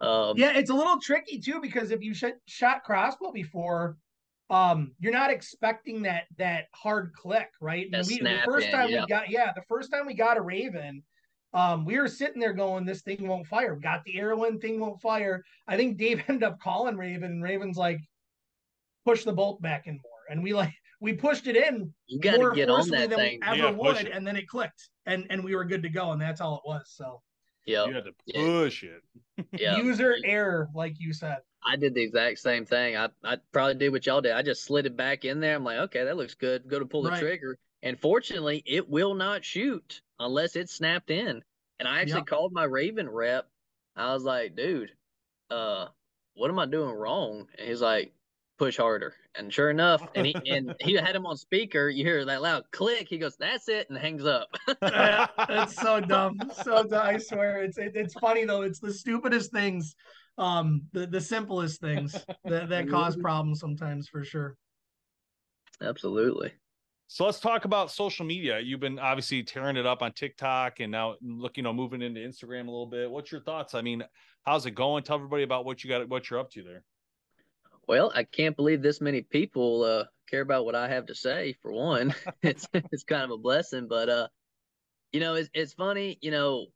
[0.00, 3.96] Um, Yeah, it's a little tricky too because if you shot, shot crossbow before,
[4.50, 7.90] um, you're not expecting that that hard click, right?
[7.90, 9.02] That we, the first in, time yeah.
[9.02, 11.02] we got, yeah, the first time we got a Ravin,
[11.52, 14.80] um, we were sitting there going, "This thing won't fire." Got the arrow in, thing
[14.80, 15.44] won't fire.
[15.66, 18.00] I think Dave ended up calling Ravin, and Ravin's like,
[19.04, 22.32] "Push the bolt back in more," and we like we pushed it in you got
[22.32, 23.40] to more get on forcefully that than thing.
[23.40, 26.12] we ever Yeah, would, and then it clicked, and and we were good to go,
[26.12, 26.84] and that's all it was.
[26.86, 27.20] So
[27.68, 28.42] Yeah, You had to Yeah.
[28.42, 29.02] push it.
[29.58, 29.76] yeah.
[29.76, 31.38] user error, like you said.
[31.62, 32.96] I did the exact same thing.
[32.96, 34.32] I I probably did what y'all did.
[34.32, 35.56] I just slid it back in there.
[35.56, 36.68] I'm like, okay, that looks good.
[36.68, 37.18] Go to pull the Right.
[37.20, 41.42] trigger, and fortunately, it will not shoot unless it's snapped in.
[41.78, 42.26] And I actually Yep.
[42.26, 43.50] called my Ravin rep.
[43.96, 44.96] I was like, dude,
[45.50, 45.88] uh,
[46.34, 47.48] what am I doing wrong?
[47.58, 48.14] And he's like,
[48.58, 49.14] push harder.
[49.38, 51.88] And sure enough, and he and he had him on speaker.
[51.88, 53.08] You hear that loud click.
[53.08, 54.48] He goes, "That's it," and hangs up.
[54.80, 56.38] That's so dumb.
[56.64, 57.06] So dumb.
[57.06, 58.62] I swear, it's it, it's funny though.
[58.62, 59.94] It's the stupidest things,
[60.38, 62.12] um, the the simplest things
[62.44, 64.56] that that cause problems sometimes for sure.
[65.80, 66.52] Absolutely.
[67.06, 68.58] So let's talk about social media.
[68.58, 72.20] You've been obviously tearing it up on TikTok and now look, you know, moving into
[72.20, 73.10] Instagram a little bit.
[73.10, 73.74] What's your thoughts?
[73.74, 74.04] I mean,
[74.44, 75.04] how's it going?
[75.04, 76.84] Tell everybody about what you got, what you're up to there.
[77.88, 81.56] Well, I can't believe this many people uh, care about what I have to say.
[81.62, 83.88] For one, it's it's kind of a blessing.
[83.88, 84.28] But uh,
[85.10, 86.18] you know, it's it's funny.
[86.20, 86.66] You know,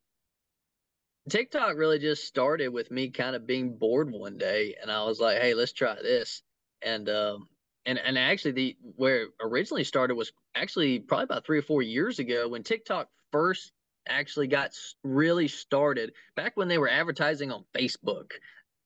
[1.29, 5.19] TikTok really just started with me kind of being bored one day, and I was
[5.19, 6.41] like, "Hey, let's try this."
[6.81, 7.47] And um,
[7.85, 11.83] and and actually, the where it originally started was actually probably about three or four
[11.83, 13.71] years ago when TikTok first
[14.09, 14.71] actually got
[15.03, 18.31] really started back when they were advertising on Facebook.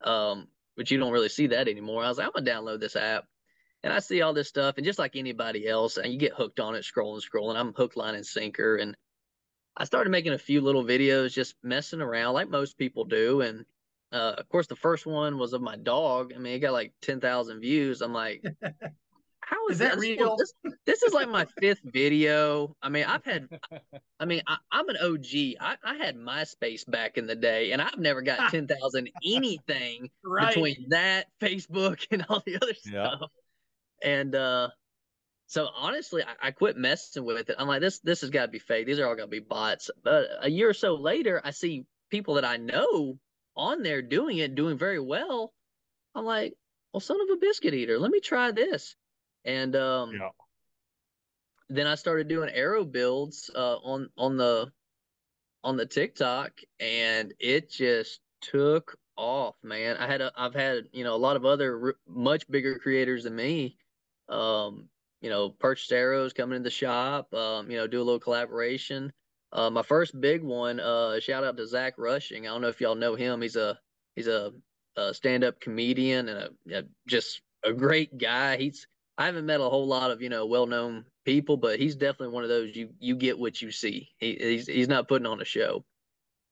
[0.03, 0.47] Um,
[0.78, 2.03] but you don't really see that anymore.
[2.03, 3.25] I was like, I'm gonna download this app.
[3.84, 6.59] And I see all this stuff, and just like anybody else, and you get hooked
[6.59, 7.55] on it, scrolling, scrolling.
[7.55, 8.78] I'm hook, line, and sinker.
[8.78, 8.95] And
[9.75, 13.41] I started making a few little videos, just messing around like most people do.
[13.41, 13.65] And
[14.11, 16.34] uh, of course, the first one was of my dog.
[16.36, 18.01] I mean, it got like 10,000 views.
[18.01, 18.43] I'm like,
[19.48, 20.36] how is, Is that real?
[20.36, 20.54] This,
[20.86, 22.76] this is like my fifth video.
[22.82, 23.48] I mean, I've had,
[24.20, 25.56] I mean, I, I'm an OG.
[25.62, 30.54] I, I had MySpace back in the day, and I've never got 10,000 anything Right.
[30.54, 33.08] between that, Facebook, and all the other Yeah.
[33.16, 33.32] stuff.
[34.04, 34.70] And uh,
[35.45, 37.56] so honestly, I, I quit messing with it.
[37.58, 38.86] I'm like, this this has got to be fake.
[38.86, 39.89] These are all gonna be bots.
[40.04, 43.18] But a year or so later, I see people that I know
[43.56, 45.54] on there doing it, doing very well.
[46.14, 46.54] I'm like,
[46.91, 48.95] well, son of a biscuit eater, let me try this.
[49.48, 50.30] And um, Yeah.
[51.70, 54.72] then I started doing arrow builds uh, on on the
[55.64, 59.98] on the TikTok, and it just took off, man.
[59.98, 63.36] I had a, I've had you know a lot of other much bigger creators than
[63.36, 63.78] me,
[64.30, 64.89] um,
[65.22, 69.14] you know, purchase arrows, coming in the shop, um, you know, do a little collaboration.
[69.54, 72.48] Uh, my first big one, uh, shout out to Zach Rushing.
[72.48, 73.41] I don't know if y'all know him.
[73.41, 73.80] He's a
[74.16, 74.52] he's a,
[74.98, 78.58] a stand up comedian and a, a just a great guy.
[78.58, 78.88] He's
[79.18, 82.34] I haven't met a whole lot of you know well known people, but he's definitely
[82.34, 84.09] one of those you you get what you see.
[84.18, 85.84] He, he's he's not putting on a show.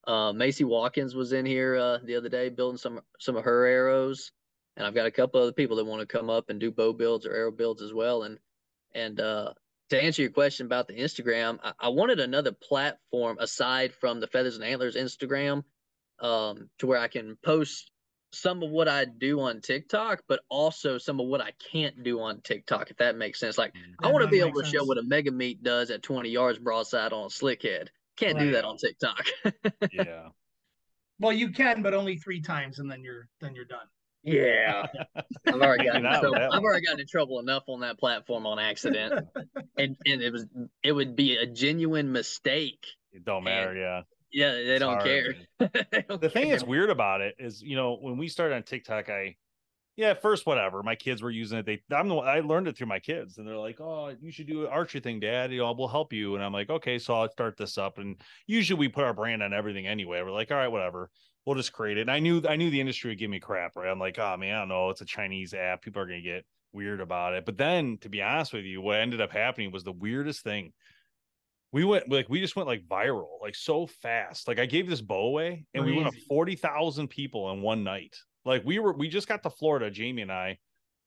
[0.08, 3.66] Uh, Macy Watkins was in here uh, the other day building some some of her
[3.66, 4.32] arrows,
[4.78, 6.94] and I've got a couple other people that want to come up and do bow
[6.94, 8.24] builds or arrow builds as well.
[8.24, 8.40] And
[8.94, 9.54] and uh,
[9.90, 14.28] to answer your question about the Instagram, I, I wanted another platform aside from the
[14.28, 15.64] Feathers and Antlers Instagram,
[16.20, 17.92] um, to where I can post
[18.36, 22.20] some of what I do on TikTok, but also some of what I can't do
[22.22, 23.58] on TikTok, if that makes sense.
[23.58, 24.06] Like mm.
[24.06, 27.14] I want to be able to show what a Megameat does at 20 yards broadside
[27.14, 27.90] on a slick head.
[28.18, 29.26] Can't do that on TikTok.
[29.92, 30.30] Yeah.
[31.20, 33.88] Well, you can, but only three times, and then you're then you're done.
[34.24, 34.88] Yeah,
[35.48, 36.36] I've already gotten in trouble.
[36.36, 39.26] I've already gotten in trouble enough on that platform on accident,
[39.78, 40.46] and and it was
[40.84, 42.86] it would be a genuine mistake.
[43.14, 43.76] It don't matter.
[43.76, 44.02] Yeah.
[44.36, 45.36] Yeah, they don't care.
[45.60, 46.50] They don't the thing care.
[46.50, 49.38] that's weird about it is, you know, when we started on TikTok, I,
[49.96, 50.84] yeah, first, whatever.
[50.84, 51.66] My kids were using it.
[51.66, 54.32] They, I'm the one, I learned it through my kids, and they're like, "Oh, you
[54.32, 55.54] should do an archery thing, Dad.
[55.54, 58.22] You know, we'll help you." And I'm like, "Okay, so I'll start this up." And
[58.48, 60.22] usually we put our brand on everything anyway.
[60.22, 61.12] We're like, "All right, whatever,
[61.46, 63.78] we'll just create it." And I knew, I knew the industry would give me crap,
[63.78, 63.90] right?
[63.90, 64.90] I'm like, "Oh man, I don't know.
[64.90, 65.82] It's a Chinese app.
[65.82, 69.00] People are gonna get weird about it." But then, to be honest with you, what
[69.00, 70.74] ended up happening was the weirdest thing
[71.76, 75.02] we went like we just went like viral like so fast like i gave this
[75.02, 76.26] bow away and we went up Crazy.
[76.30, 78.16] 40,000 people in one night
[78.46, 80.58] like we were we just got to florida jamie and i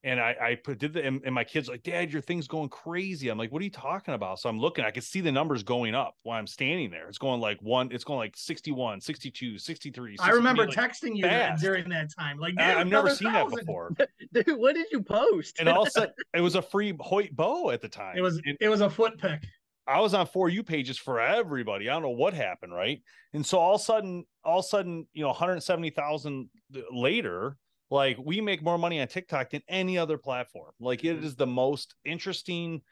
[0.05, 2.69] and i i put did the and, and my kids like dad your thing's going
[2.69, 5.33] crazy i'm like what are you talking about so i'm looking i can see the
[5.33, 9.01] numbers going up while i'm standing there it's going like one it's going like 61
[9.01, 12.39] 62 63 I remember like, texting you that during that time.
[12.39, 13.95] Like, I- i've never seen that before
[14.35, 15.57] Dude, what did you post?
[15.59, 18.21] and all of a sudden it was a free hoyt bow at the time It
[18.21, 19.43] was it was a foot pick.
[19.89, 21.89] I was on for you pages for everybody.
[21.89, 23.01] I don't know what happened, right?
[23.33, 26.51] And so all of a sudden, all of a sudden, you know, 170,000
[26.93, 27.57] later,
[27.91, 30.73] like we make more money on TikTok than any other platform.
[30.79, 31.27] Like it mm-hmm.
[31.27, 32.83] is the most interesting.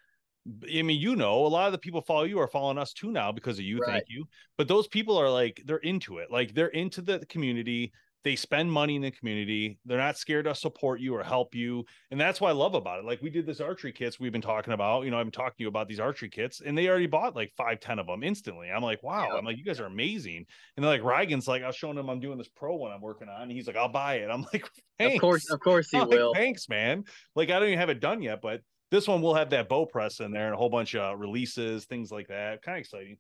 [0.75, 3.11] I mean, you know, a lot of the people follow you are following us too
[3.11, 3.79] now because of you.
[3.81, 3.93] Right.
[3.93, 4.25] Thank you.
[4.57, 6.31] But those people are like, they're into it.
[6.31, 7.93] Like they're into the community.
[8.27, 9.79] They spend money in the community.
[9.85, 11.85] They're not scared to support you or help you.
[12.11, 13.05] And that's what I love about it.
[13.05, 15.05] Like we did this archery kits we've been talking about.
[15.05, 17.37] You know, I've been talking to you about these archery kits, and they already bought
[17.37, 18.69] like five, ten of them instantly.
[18.69, 19.29] I'm like, wow.
[19.31, 19.39] Yeah.
[19.39, 20.45] I'm like, you guys are amazing.
[20.77, 23.01] And they're like Reagan's like, I was showing him I'm doing this pro one I'm
[23.01, 23.43] working on.
[23.43, 24.29] And he's like, I'll buy it.
[24.29, 24.69] I'm like,
[24.99, 25.15] thanks.
[25.15, 26.35] of course, of course he I'm like, will.
[26.35, 27.05] thanks, man.
[27.37, 28.61] Like I don't even have it done yet, but
[28.91, 31.85] this one will have that bow press in there and a whole bunch of releases,
[31.85, 32.61] things like that.
[32.63, 33.19] Kind of exciting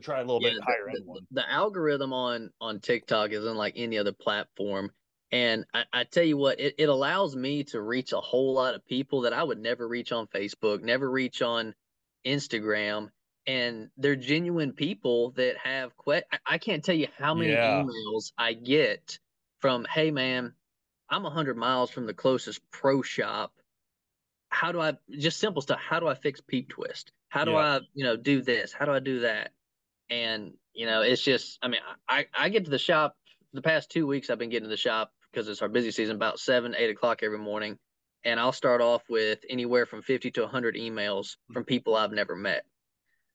[0.00, 1.26] to try a little Yeah, bit higher the, end one.
[1.30, 4.92] the algorithm on on TikTok isn't like any other platform.
[5.30, 8.74] And I, I tell you what, it, it allows me to reach a whole lot
[8.74, 11.74] of people that I would never reach on Facebook, never reach on
[12.26, 13.10] Instagram.
[13.46, 17.82] And they're genuine people that have que- I, can't tell you how many Yeah.
[17.82, 19.18] emails I get
[19.60, 20.54] from, hey man,
[21.10, 23.52] I'm hundred miles from the closest pro shop.
[24.50, 25.80] How do I just simple stuff?
[25.80, 27.12] How do I fix peep twist?
[27.30, 27.56] How do Yeah.
[27.58, 28.72] I, you know, do this?
[28.72, 29.52] How do I do that?
[30.10, 33.16] And you know, it's just, I mean, I I get to the shop
[33.52, 34.30] the past two weeks.
[34.30, 37.22] I've been getting to the shop because it's our busy season, about seven, eight o'clock
[37.22, 37.78] every morning,
[38.24, 42.36] and I'll start off with anywhere from fifty to hundred emails from people I've never
[42.36, 42.64] met,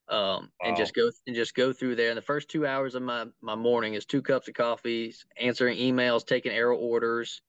[0.09, 2.09] um, and just go and just go through there.
[2.09, 5.77] And the first two hours of my my morning is two cups of coffee, answering
[5.77, 7.41] emails, taking arrow orders.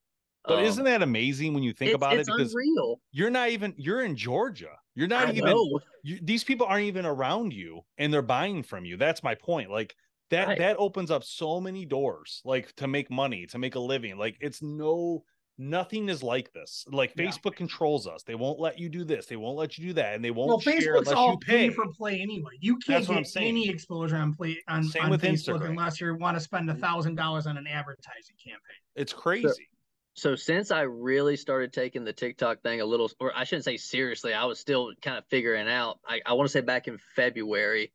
[0.47, 2.27] But um, isn't that amazing when you think it's, about it?
[2.27, 3.01] Because unreal.
[3.13, 4.71] you're not even you're in Georgia.
[4.95, 5.81] You're not I even know.
[6.03, 8.97] you, these people aren't even around you and they're buying from you.
[8.97, 9.71] That's my point.
[9.71, 9.97] Like
[10.31, 10.59] that Right.
[10.59, 14.17] that opens up so many doors like to make money, to make a living.
[14.19, 15.25] Like it's no
[15.57, 16.85] nothing is like this.
[16.91, 17.27] Like Yeah.
[17.27, 18.23] Facebook controls us.
[18.25, 19.27] They won't let you do this.
[19.27, 21.39] They won't let you do that and they won't Well, share Facebook's unless all you
[21.39, 21.69] pay.
[21.69, 22.53] pay for play anyway.
[22.61, 25.71] You can't That's get any exposure on play on, Same on with Facebook Instagram.
[25.71, 28.77] unless you want to spend a thousand dollars on an advertising campaign.
[28.97, 29.69] It's crazy.
[30.15, 33.77] So since I really started taking the TikTok thing a little, or I shouldn't say
[33.77, 35.99] seriously, I was still kind of figuring out.
[36.07, 37.93] I, I want to say back in February,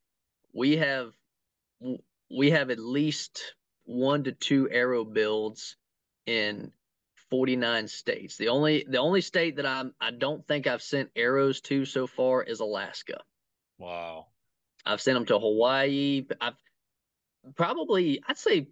[0.54, 1.14] we have
[2.30, 3.56] we have at least
[3.86, 5.78] one to two arrow builds
[6.26, 6.74] in
[7.30, 8.36] 49 states.
[8.36, 12.06] The only the only state that I'm I don't think I've sent arrows to so
[12.06, 13.22] far is Alaska.
[13.78, 14.28] Wow.
[14.86, 16.26] I've sent them to Hawaii.
[16.42, 16.58] I've
[17.56, 18.68] probably I'd say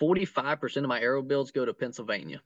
[0.00, 2.40] 45% of my arrow builds go to Pennsylvania.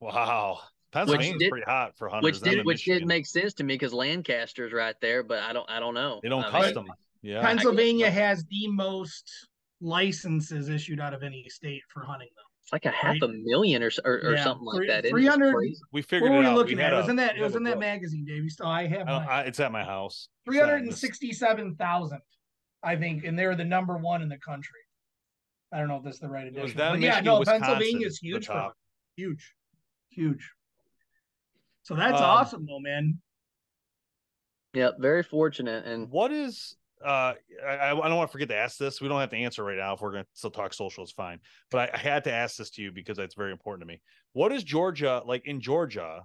[0.00, 0.60] Wow.
[0.92, 2.24] Pennsylvania's did- pretty hot for hunters.
[2.24, 5.52] which did in which did make sense to me because Lancaster's right there, but I
[5.52, 6.20] don't I don't know.
[6.22, 6.86] they don't I mean.
[7.22, 7.42] Yeah.
[7.42, 9.30] Pennsylvania has the most
[9.80, 12.42] licenses issued out of any state for hunting, though.
[12.62, 15.04] It's like a half a million or s- or, or Yeah, something like three- that.
[15.04, 15.80] Isn't it 300 crazy?
[15.92, 16.54] We What figured were we out.
[16.54, 16.92] looking we at?
[16.92, 17.36] had It was a- in that.
[17.36, 17.80] It was in that book.
[17.80, 18.48] magazine, Davey.
[18.48, 19.24] So I have I.
[19.26, 20.28] I- it's at my house.
[20.30, 22.20] It's three not hundred in and this- sixty-seven thousand,
[22.82, 24.80] I think, and they're the number one in the country.
[25.72, 26.62] I don't know if that's the right It edition.
[26.62, 28.72] was them, but yeah, no, Wisconsin, Pennsylvania's the huge for
[29.16, 29.54] huge,
[30.10, 30.52] huge.
[31.82, 33.20] So that's Um, awesome, though, man.
[34.74, 35.86] Yeah, very fortunate.
[35.86, 37.34] And What is uh
[37.64, 39.00] I, I don't want to forget to ask this.
[39.00, 41.40] We don't have to answer right now if we're gonna still talk social, it's fine.
[41.70, 44.00] But I, I had to ask this to you because it's very important to me.
[44.32, 46.22] What is Georgia like in Georgia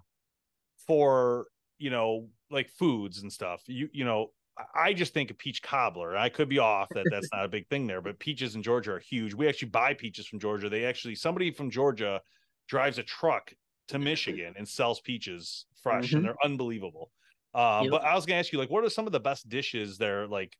[0.88, 3.62] for you know like foods and stuff?
[3.68, 6.18] You you know, I- I just think of peach cobbler.
[6.18, 8.94] I could be off that that's not a big thing there, but peaches in Georgia
[8.94, 9.34] are huge.
[9.34, 10.70] We actually buy peaches from Georgia.
[10.70, 12.22] They actually somebody from Georgia
[12.68, 13.54] drives a truck
[13.90, 16.18] to Michigan and sells peaches fresh, Mhm.
[16.18, 17.12] and they're unbelievable.
[17.54, 17.92] Uh, Yep.
[17.92, 20.28] but I was gonna ask you, like, what are some of the best dishes they're
[20.28, 20.58] like,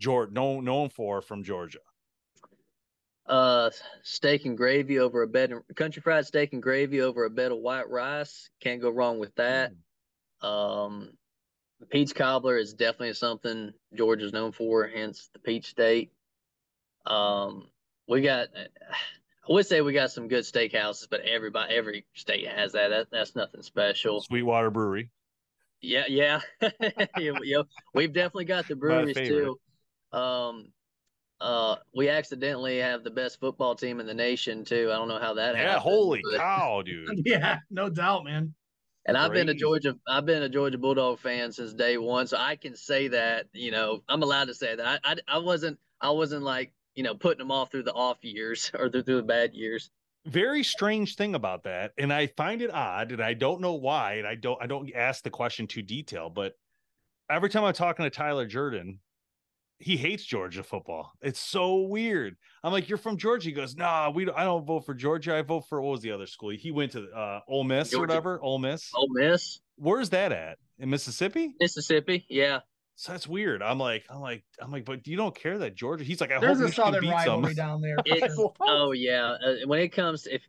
[0.00, 1.80] Georgia known known for from Georgia?
[3.26, 3.70] uh,
[4.02, 7.52] steak and gravy over a bed of country fried steak and gravy over a bed
[7.52, 8.50] of white rice.
[8.60, 9.72] Can't go wrong with that.
[10.42, 11.16] Um,
[11.80, 16.12] the peach cobbler is definitely something Georgia's known for, hence the peach state.
[17.06, 17.70] Um,
[18.08, 18.48] we got,
[19.48, 22.88] I would say we got some good steakhouses, but everybody, every state has that.
[22.88, 24.20] that that's nothing special.
[24.20, 25.10] Sweetwater Brewery.
[25.80, 26.40] Yeah, yeah,
[27.18, 27.62] yeah, yeah.
[27.92, 29.58] We've definitely got the breweries too.
[30.12, 30.68] Um,
[31.40, 34.90] uh, we accidentally have the best football team in the nation too.
[34.92, 35.82] I don't know how that Yeah, happened.
[35.82, 37.22] holy but- cow, dude.
[37.24, 38.54] Yeah, no doubt, man.
[39.04, 42.36] And I've been a Georgia, I've been a Georgia Bulldog fan since day one, so
[42.38, 43.46] I can say that.
[43.52, 45.00] You know, I'm allowed to say that.
[45.04, 48.18] I, I, I wasn't, I wasn't like, you know, putting them off through the off
[48.22, 49.90] years or through, through the bad years.
[50.26, 54.14] Very strange thing about that, and I find it odd, and I don't know why,
[54.14, 56.52] and I don't I don't ask the question too detailed, but
[57.28, 59.00] every time I'm talking to Tyler Jordan,
[59.82, 61.10] he hates Georgia football.
[61.22, 62.36] It's so weird.
[62.62, 63.48] I'm like, you're from Georgia.
[63.48, 65.34] He goes, Nah, we don't, I don't vote for Georgia.
[65.34, 66.50] I vote for what was the other school?
[66.50, 68.40] He went to uh Ole Miss or whatever.
[68.40, 68.90] Ole Miss.
[68.94, 70.58] Ole Miss, Where's that at?
[70.78, 71.54] In Mississippi?
[71.60, 72.60] Mississippi, yeah.
[72.94, 73.62] So that's weird.
[73.62, 76.04] I'm like, I'm like, I'm like, but you don't care that Georgia.
[76.04, 77.66] He's like, I There's hope a Michigan southern beats rivalry them.
[77.66, 77.96] down there.
[78.06, 78.52] It's sure.
[78.60, 79.36] oh yeah.
[79.44, 80.42] Uh, when it comes to if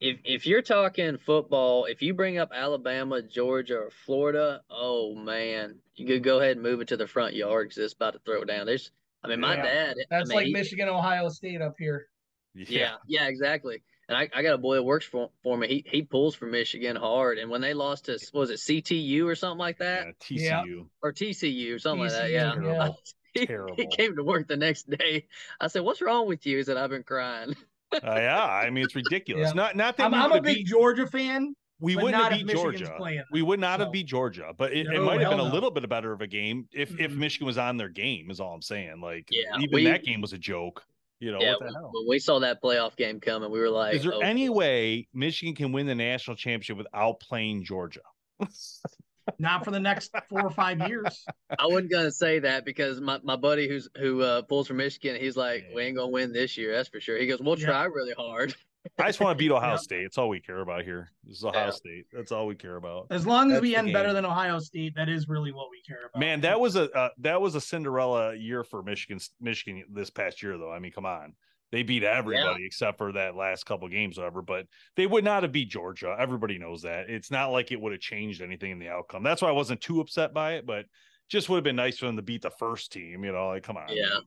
[0.00, 5.76] if if you're talking football, if you bring up Alabama, Georgia, or Florida, oh man,
[5.94, 8.18] you could go ahead and move it to the front yard because it's about to
[8.24, 8.66] throw down.
[8.66, 8.90] There's,
[9.22, 9.62] I mean, my Yeah.
[9.62, 9.96] dad.
[10.10, 12.08] That's I mean, like he- Michigan, Ohio State up here.
[12.54, 13.82] Yeah, yeah, exactly.
[14.12, 15.68] And I, I got a boy that works for for me.
[15.68, 17.38] He he pulls for Michigan hard.
[17.38, 20.86] And when they lost to was it CTU or something like that Yeah, TCU.
[21.02, 22.54] or TCU or something like that, TCU, yeah.
[22.62, 22.88] yeah.
[23.34, 23.46] He,
[23.78, 25.26] he came to work the next day.
[25.58, 27.56] I said, "What's wrong with you?" He said, "I've been crying."
[27.94, 29.48] Uh, yeah, I mean it's ridiculous.
[29.48, 29.52] Yeah.
[29.54, 31.54] Not not that I'm, I'm a big beat, Georgia fan.
[31.78, 32.90] we wouldn't not have beat Georgia.
[32.96, 33.22] playing.
[33.30, 35.70] We would not have beat Georgia, but it, it might have been hell a little
[35.70, 37.16] bit better of a game if if Mhm.
[37.16, 38.30] Michigan was on their game.
[38.30, 39.02] Is all I'm saying.
[39.02, 40.82] Like Yeah, even we- that game was a joke.
[41.22, 41.90] You know yeah, what the when, hell?
[41.94, 45.06] when we saw that playoff game coming, we were like, Is there oh, any way
[45.14, 48.00] Michigan can win the national championship without playing Georgia?
[49.38, 51.24] Not for the next four or five years.
[51.56, 55.14] I wasn't gonna say that because my, my buddy who's who uh, pulls for Michigan,
[55.14, 57.16] he's like, we ain't gonna win this year, that's for sure.
[57.16, 57.66] He goes, we'll Yeah.
[57.66, 58.56] try really hard.
[58.98, 59.76] I just want to beat Ohio Yeah.
[59.76, 60.02] State.
[60.02, 61.10] That's all we care about here.
[61.24, 61.70] This is Ohio Yeah.
[61.70, 62.06] State.
[62.12, 63.06] That's all we care about.
[63.10, 65.70] As long as That's we the end better than Ohio State, that is really what
[65.70, 66.18] we care about.
[66.20, 69.18] Man, that was a uh, that was a Cinderella year for Michigan.
[69.40, 70.72] Michigan this past year, though.
[70.72, 71.34] I mean, come on,
[71.70, 74.42] they beat everybody except for that last couple games, whatever.
[74.42, 74.66] But
[74.96, 76.16] they would not have beat Georgia.
[76.18, 77.08] Everybody knows that.
[77.08, 79.22] It's not like it would have changed anything in the outcome.
[79.22, 80.66] That's why I wasn't too upset by it.
[80.66, 80.86] But
[81.28, 83.24] just would have been nice for them to beat the first team.
[83.24, 83.86] You know, like come on.
[83.88, 84.18] Yeah,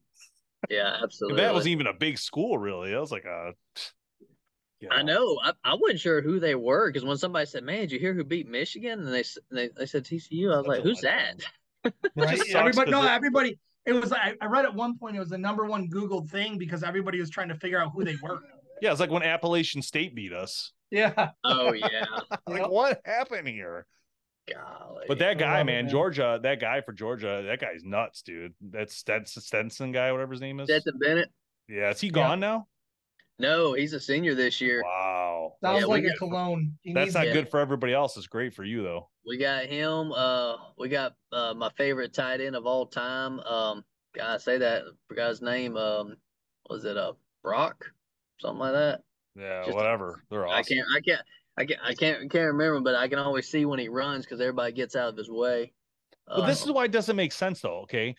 [0.69, 1.41] yeah, absolutely.
[1.41, 2.91] that wasn't even a big school, really.
[2.91, 3.51] That was like a.
[4.91, 5.39] you I know.
[5.43, 8.13] I, I wasn't sure who they were because when somebody said, "Man, did you hear
[8.13, 11.35] who beat Michigan?" and they they, they said TCU, I was That's like, "Who's that?"
[12.15, 12.29] right?
[12.37, 13.59] just sucks Everybody, 'cause no, everybody.
[13.85, 14.11] It was.
[14.11, 17.19] I, I read at one point it was the number one Googled thing because everybody
[17.19, 18.39] was trying to figure out who they were.
[18.81, 20.71] Yeah, it's like when Appalachian State beat us.
[20.91, 21.29] Yeah.
[21.43, 22.05] Oh yeah,
[22.47, 22.69] Like, Yep.
[22.69, 23.85] what happened here?
[24.53, 25.05] golly.
[25.07, 25.89] But that guy, love it, man, man.
[25.91, 28.53] Georgia, that guy for Georgia, that guy's nuts, dude.
[28.61, 30.69] That's that's Stenson guy, whatever his name is.
[30.69, 31.29] Stetson Bennett.
[31.67, 32.67] Yeah, is he gone now?
[33.37, 34.81] No, he's a senior this year.
[34.83, 35.57] Wow.
[35.61, 36.77] Sounds Yeah, like a got- cologne.
[36.83, 37.33] He That's needs not Yeah.
[37.33, 38.15] good for everybody else.
[38.17, 39.09] It's great for you though.
[39.25, 40.11] We got him.
[40.13, 43.39] Uh, we got uh my favorite tight end of all time.
[43.41, 43.83] Um,
[44.13, 45.75] God, say that forgot his name.
[45.75, 46.15] Um,
[46.69, 47.13] was it uh
[47.43, 47.91] Brock,
[48.39, 49.01] something like that?
[49.35, 50.23] Yeah, Just- whatever.
[50.29, 50.57] They're awesome.
[50.57, 51.21] I can't, I can't,
[51.57, 54.39] I can't, I can't, can't remember, but I can always see when he runs because
[54.39, 55.73] everybody gets out of his way.
[56.27, 58.15] But this Um, is why it doesn't make sense though, okay?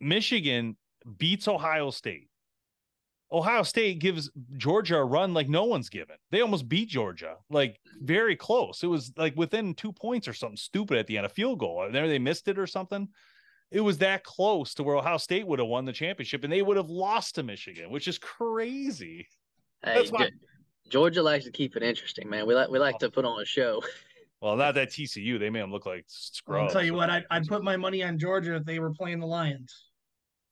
[0.00, 0.76] Michigan
[1.18, 2.29] beats Ohio State.
[3.32, 6.16] Ohio State gives Georgia a run like no one's given.
[6.30, 8.82] They almost beat Georgia, like very close.
[8.82, 11.84] It was like within two points or something stupid at the end, a field goal.
[11.84, 13.08] And there they missed it or something.
[13.70, 16.62] It was that close to where Ohio State would have won the championship and they
[16.62, 19.28] would have lost to Michigan, which is crazy.
[19.84, 22.46] hey, that's why- Ge- Georgia likes to keep it interesting, man.
[22.48, 23.80] We like we like to put on a show.
[24.42, 25.38] Well, not that TCU.
[25.38, 26.68] They made them look like scrubs.
[26.68, 29.20] I'll tell you what, I'd, I'd put my money on Georgia if they were playing
[29.20, 29.89] the Lions.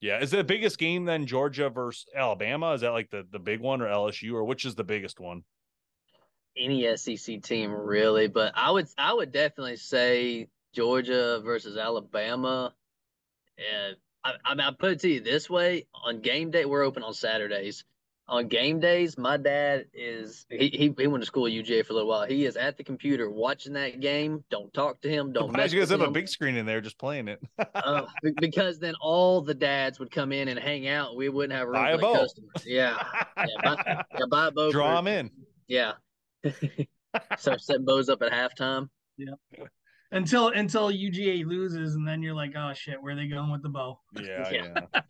[0.00, 2.72] Yeah, is the biggest game then Georgia versus Alabama?
[2.72, 5.42] Is that like the the big one or LSU or which is the biggest one?
[6.56, 12.74] Any SEC team really, but I would I would definitely say Georgia versus Alabama.
[13.58, 16.84] And I, I mean, I put it to you this way: on game day, we're
[16.84, 17.84] open on Saturdays.
[18.30, 21.94] On game days, my dad is he he, he went to school at UGA for
[21.94, 22.26] a little while.
[22.26, 24.44] He is at the computer watching that game.
[24.50, 25.32] Don't talk to him.
[25.32, 27.40] Don't Surprised mess you guys with have a big screen in there just playing it.
[27.74, 28.02] Uh,
[28.40, 31.16] because then all the dads would come in and hang out.
[31.16, 32.66] We wouldn't have room Buy for a the customers.
[32.66, 33.02] Yeah,
[33.38, 33.82] yeah, buy,
[34.18, 34.70] yeah, buy a bow.
[34.72, 35.30] Draw them in.
[35.66, 35.92] Yeah.
[37.38, 38.90] Start setting bows up at halftime.
[39.16, 39.34] Yeah.
[40.12, 43.62] Until until UGA loses, and then you're like, oh shit, where are they going with
[43.62, 44.00] the bow?
[44.20, 44.68] Yeah, Yeah.
[44.74, 45.00] yeah.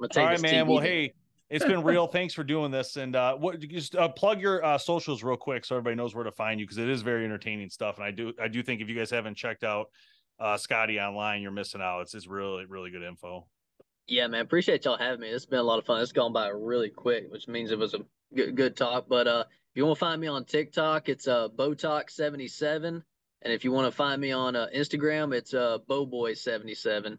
[0.00, 0.66] I'm take All right, this man.
[0.66, 0.86] TV Well, down.
[0.86, 1.14] hey,
[1.50, 2.06] it's been real.
[2.06, 2.96] Thanks for doing this.
[2.96, 6.24] And uh what just uh, plug your uh socials real quick so everybody knows where
[6.24, 7.96] to find you because it is very entertaining stuff.
[7.96, 9.86] And I do I do think if you guys haven't checked out
[10.40, 12.00] uh Scotty online, you're missing out.
[12.00, 13.46] It's it's really, really good info.
[14.06, 14.42] Yeah, man.
[14.42, 15.28] Appreciate y'all having me.
[15.28, 16.02] It's been a lot of fun.
[16.02, 18.00] It's gone by really quick, which means it was a
[18.34, 19.06] good, good talk.
[19.08, 23.02] But uh, if you want to find me on TikTok, it's uh, Botox77.
[23.42, 27.18] And if you want to find me on uh, Instagram, it's uh, Bowboy77.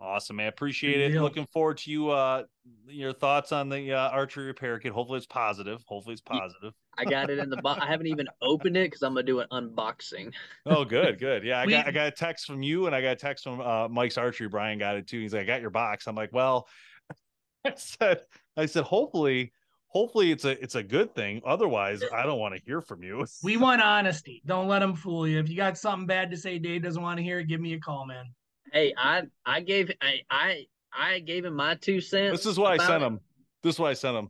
[0.00, 0.48] Awesome, man.
[0.48, 1.12] Appreciate Good it.
[1.12, 1.22] deal.
[1.22, 2.44] Looking forward to you uh
[2.86, 4.92] your thoughts on the uh, archery repair kit.
[4.92, 5.82] Hopefully it's positive.
[5.86, 6.72] Hopefully it's positive.
[6.98, 7.80] I got it in the box.
[7.82, 10.32] I haven't even opened it because I'm gonna do an unboxing.
[10.66, 11.42] Oh, good, good.
[11.44, 13.44] Yeah, I We- got I got a text from you and I got a text
[13.44, 14.48] from uh, Mike's archery.
[14.48, 15.20] Brian got it too.
[15.20, 16.06] He's like, I got your box.
[16.06, 16.68] I'm like, well,
[17.64, 18.20] I said,
[18.56, 19.52] I said, hopefully,
[19.86, 21.40] hopefully it's a it's a good thing.
[21.46, 23.24] Otherwise, I don't want to hear from you.
[23.42, 24.42] We want honesty.
[24.44, 25.38] Don't let them fool you.
[25.38, 27.48] If you got something bad to say, Dave doesn't want to hear it.
[27.48, 28.26] Give me a call, man.
[28.74, 32.36] Hey, I I gave I I I gave him my two cents.
[32.36, 33.06] This is what I about sent it.
[33.06, 33.20] him.
[33.62, 34.28] This is what I sent him.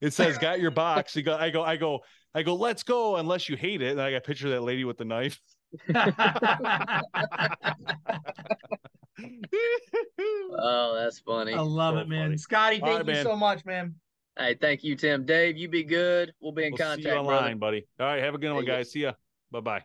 [0.00, 1.36] It says, "Got your box." You go.
[1.36, 1.62] I go.
[1.64, 2.00] I go.
[2.34, 2.54] I go.
[2.54, 3.16] Let's go.
[3.16, 3.90] Unless you hate it.
[3.90, 5.40] And I got a picture of that lady with the knife.
[10.52, 11.52] Oh, that's funny.
[11.54, 12.24] I love So it, man.
[12.26, 12.36] funny.
[12.38, 13.24] Scotty, thank right, you man.
[13.24, 13.94] so much, man.
[14.38, 15.24] Hey, thank you, Tim.
[15.26, 16.32] Dave, you be good.
[16.40, 17.28] We'll be in We'll contact, see you brother.
[17.34, 17.86] online, buddy.
[17.98, 18.22] All right.
[18.22, 18.76] Have a good one, See ya.
[18.76, 18.90] guys.
[18.92, 19.12] See ya.
[19.50, 19.84] Bye bye.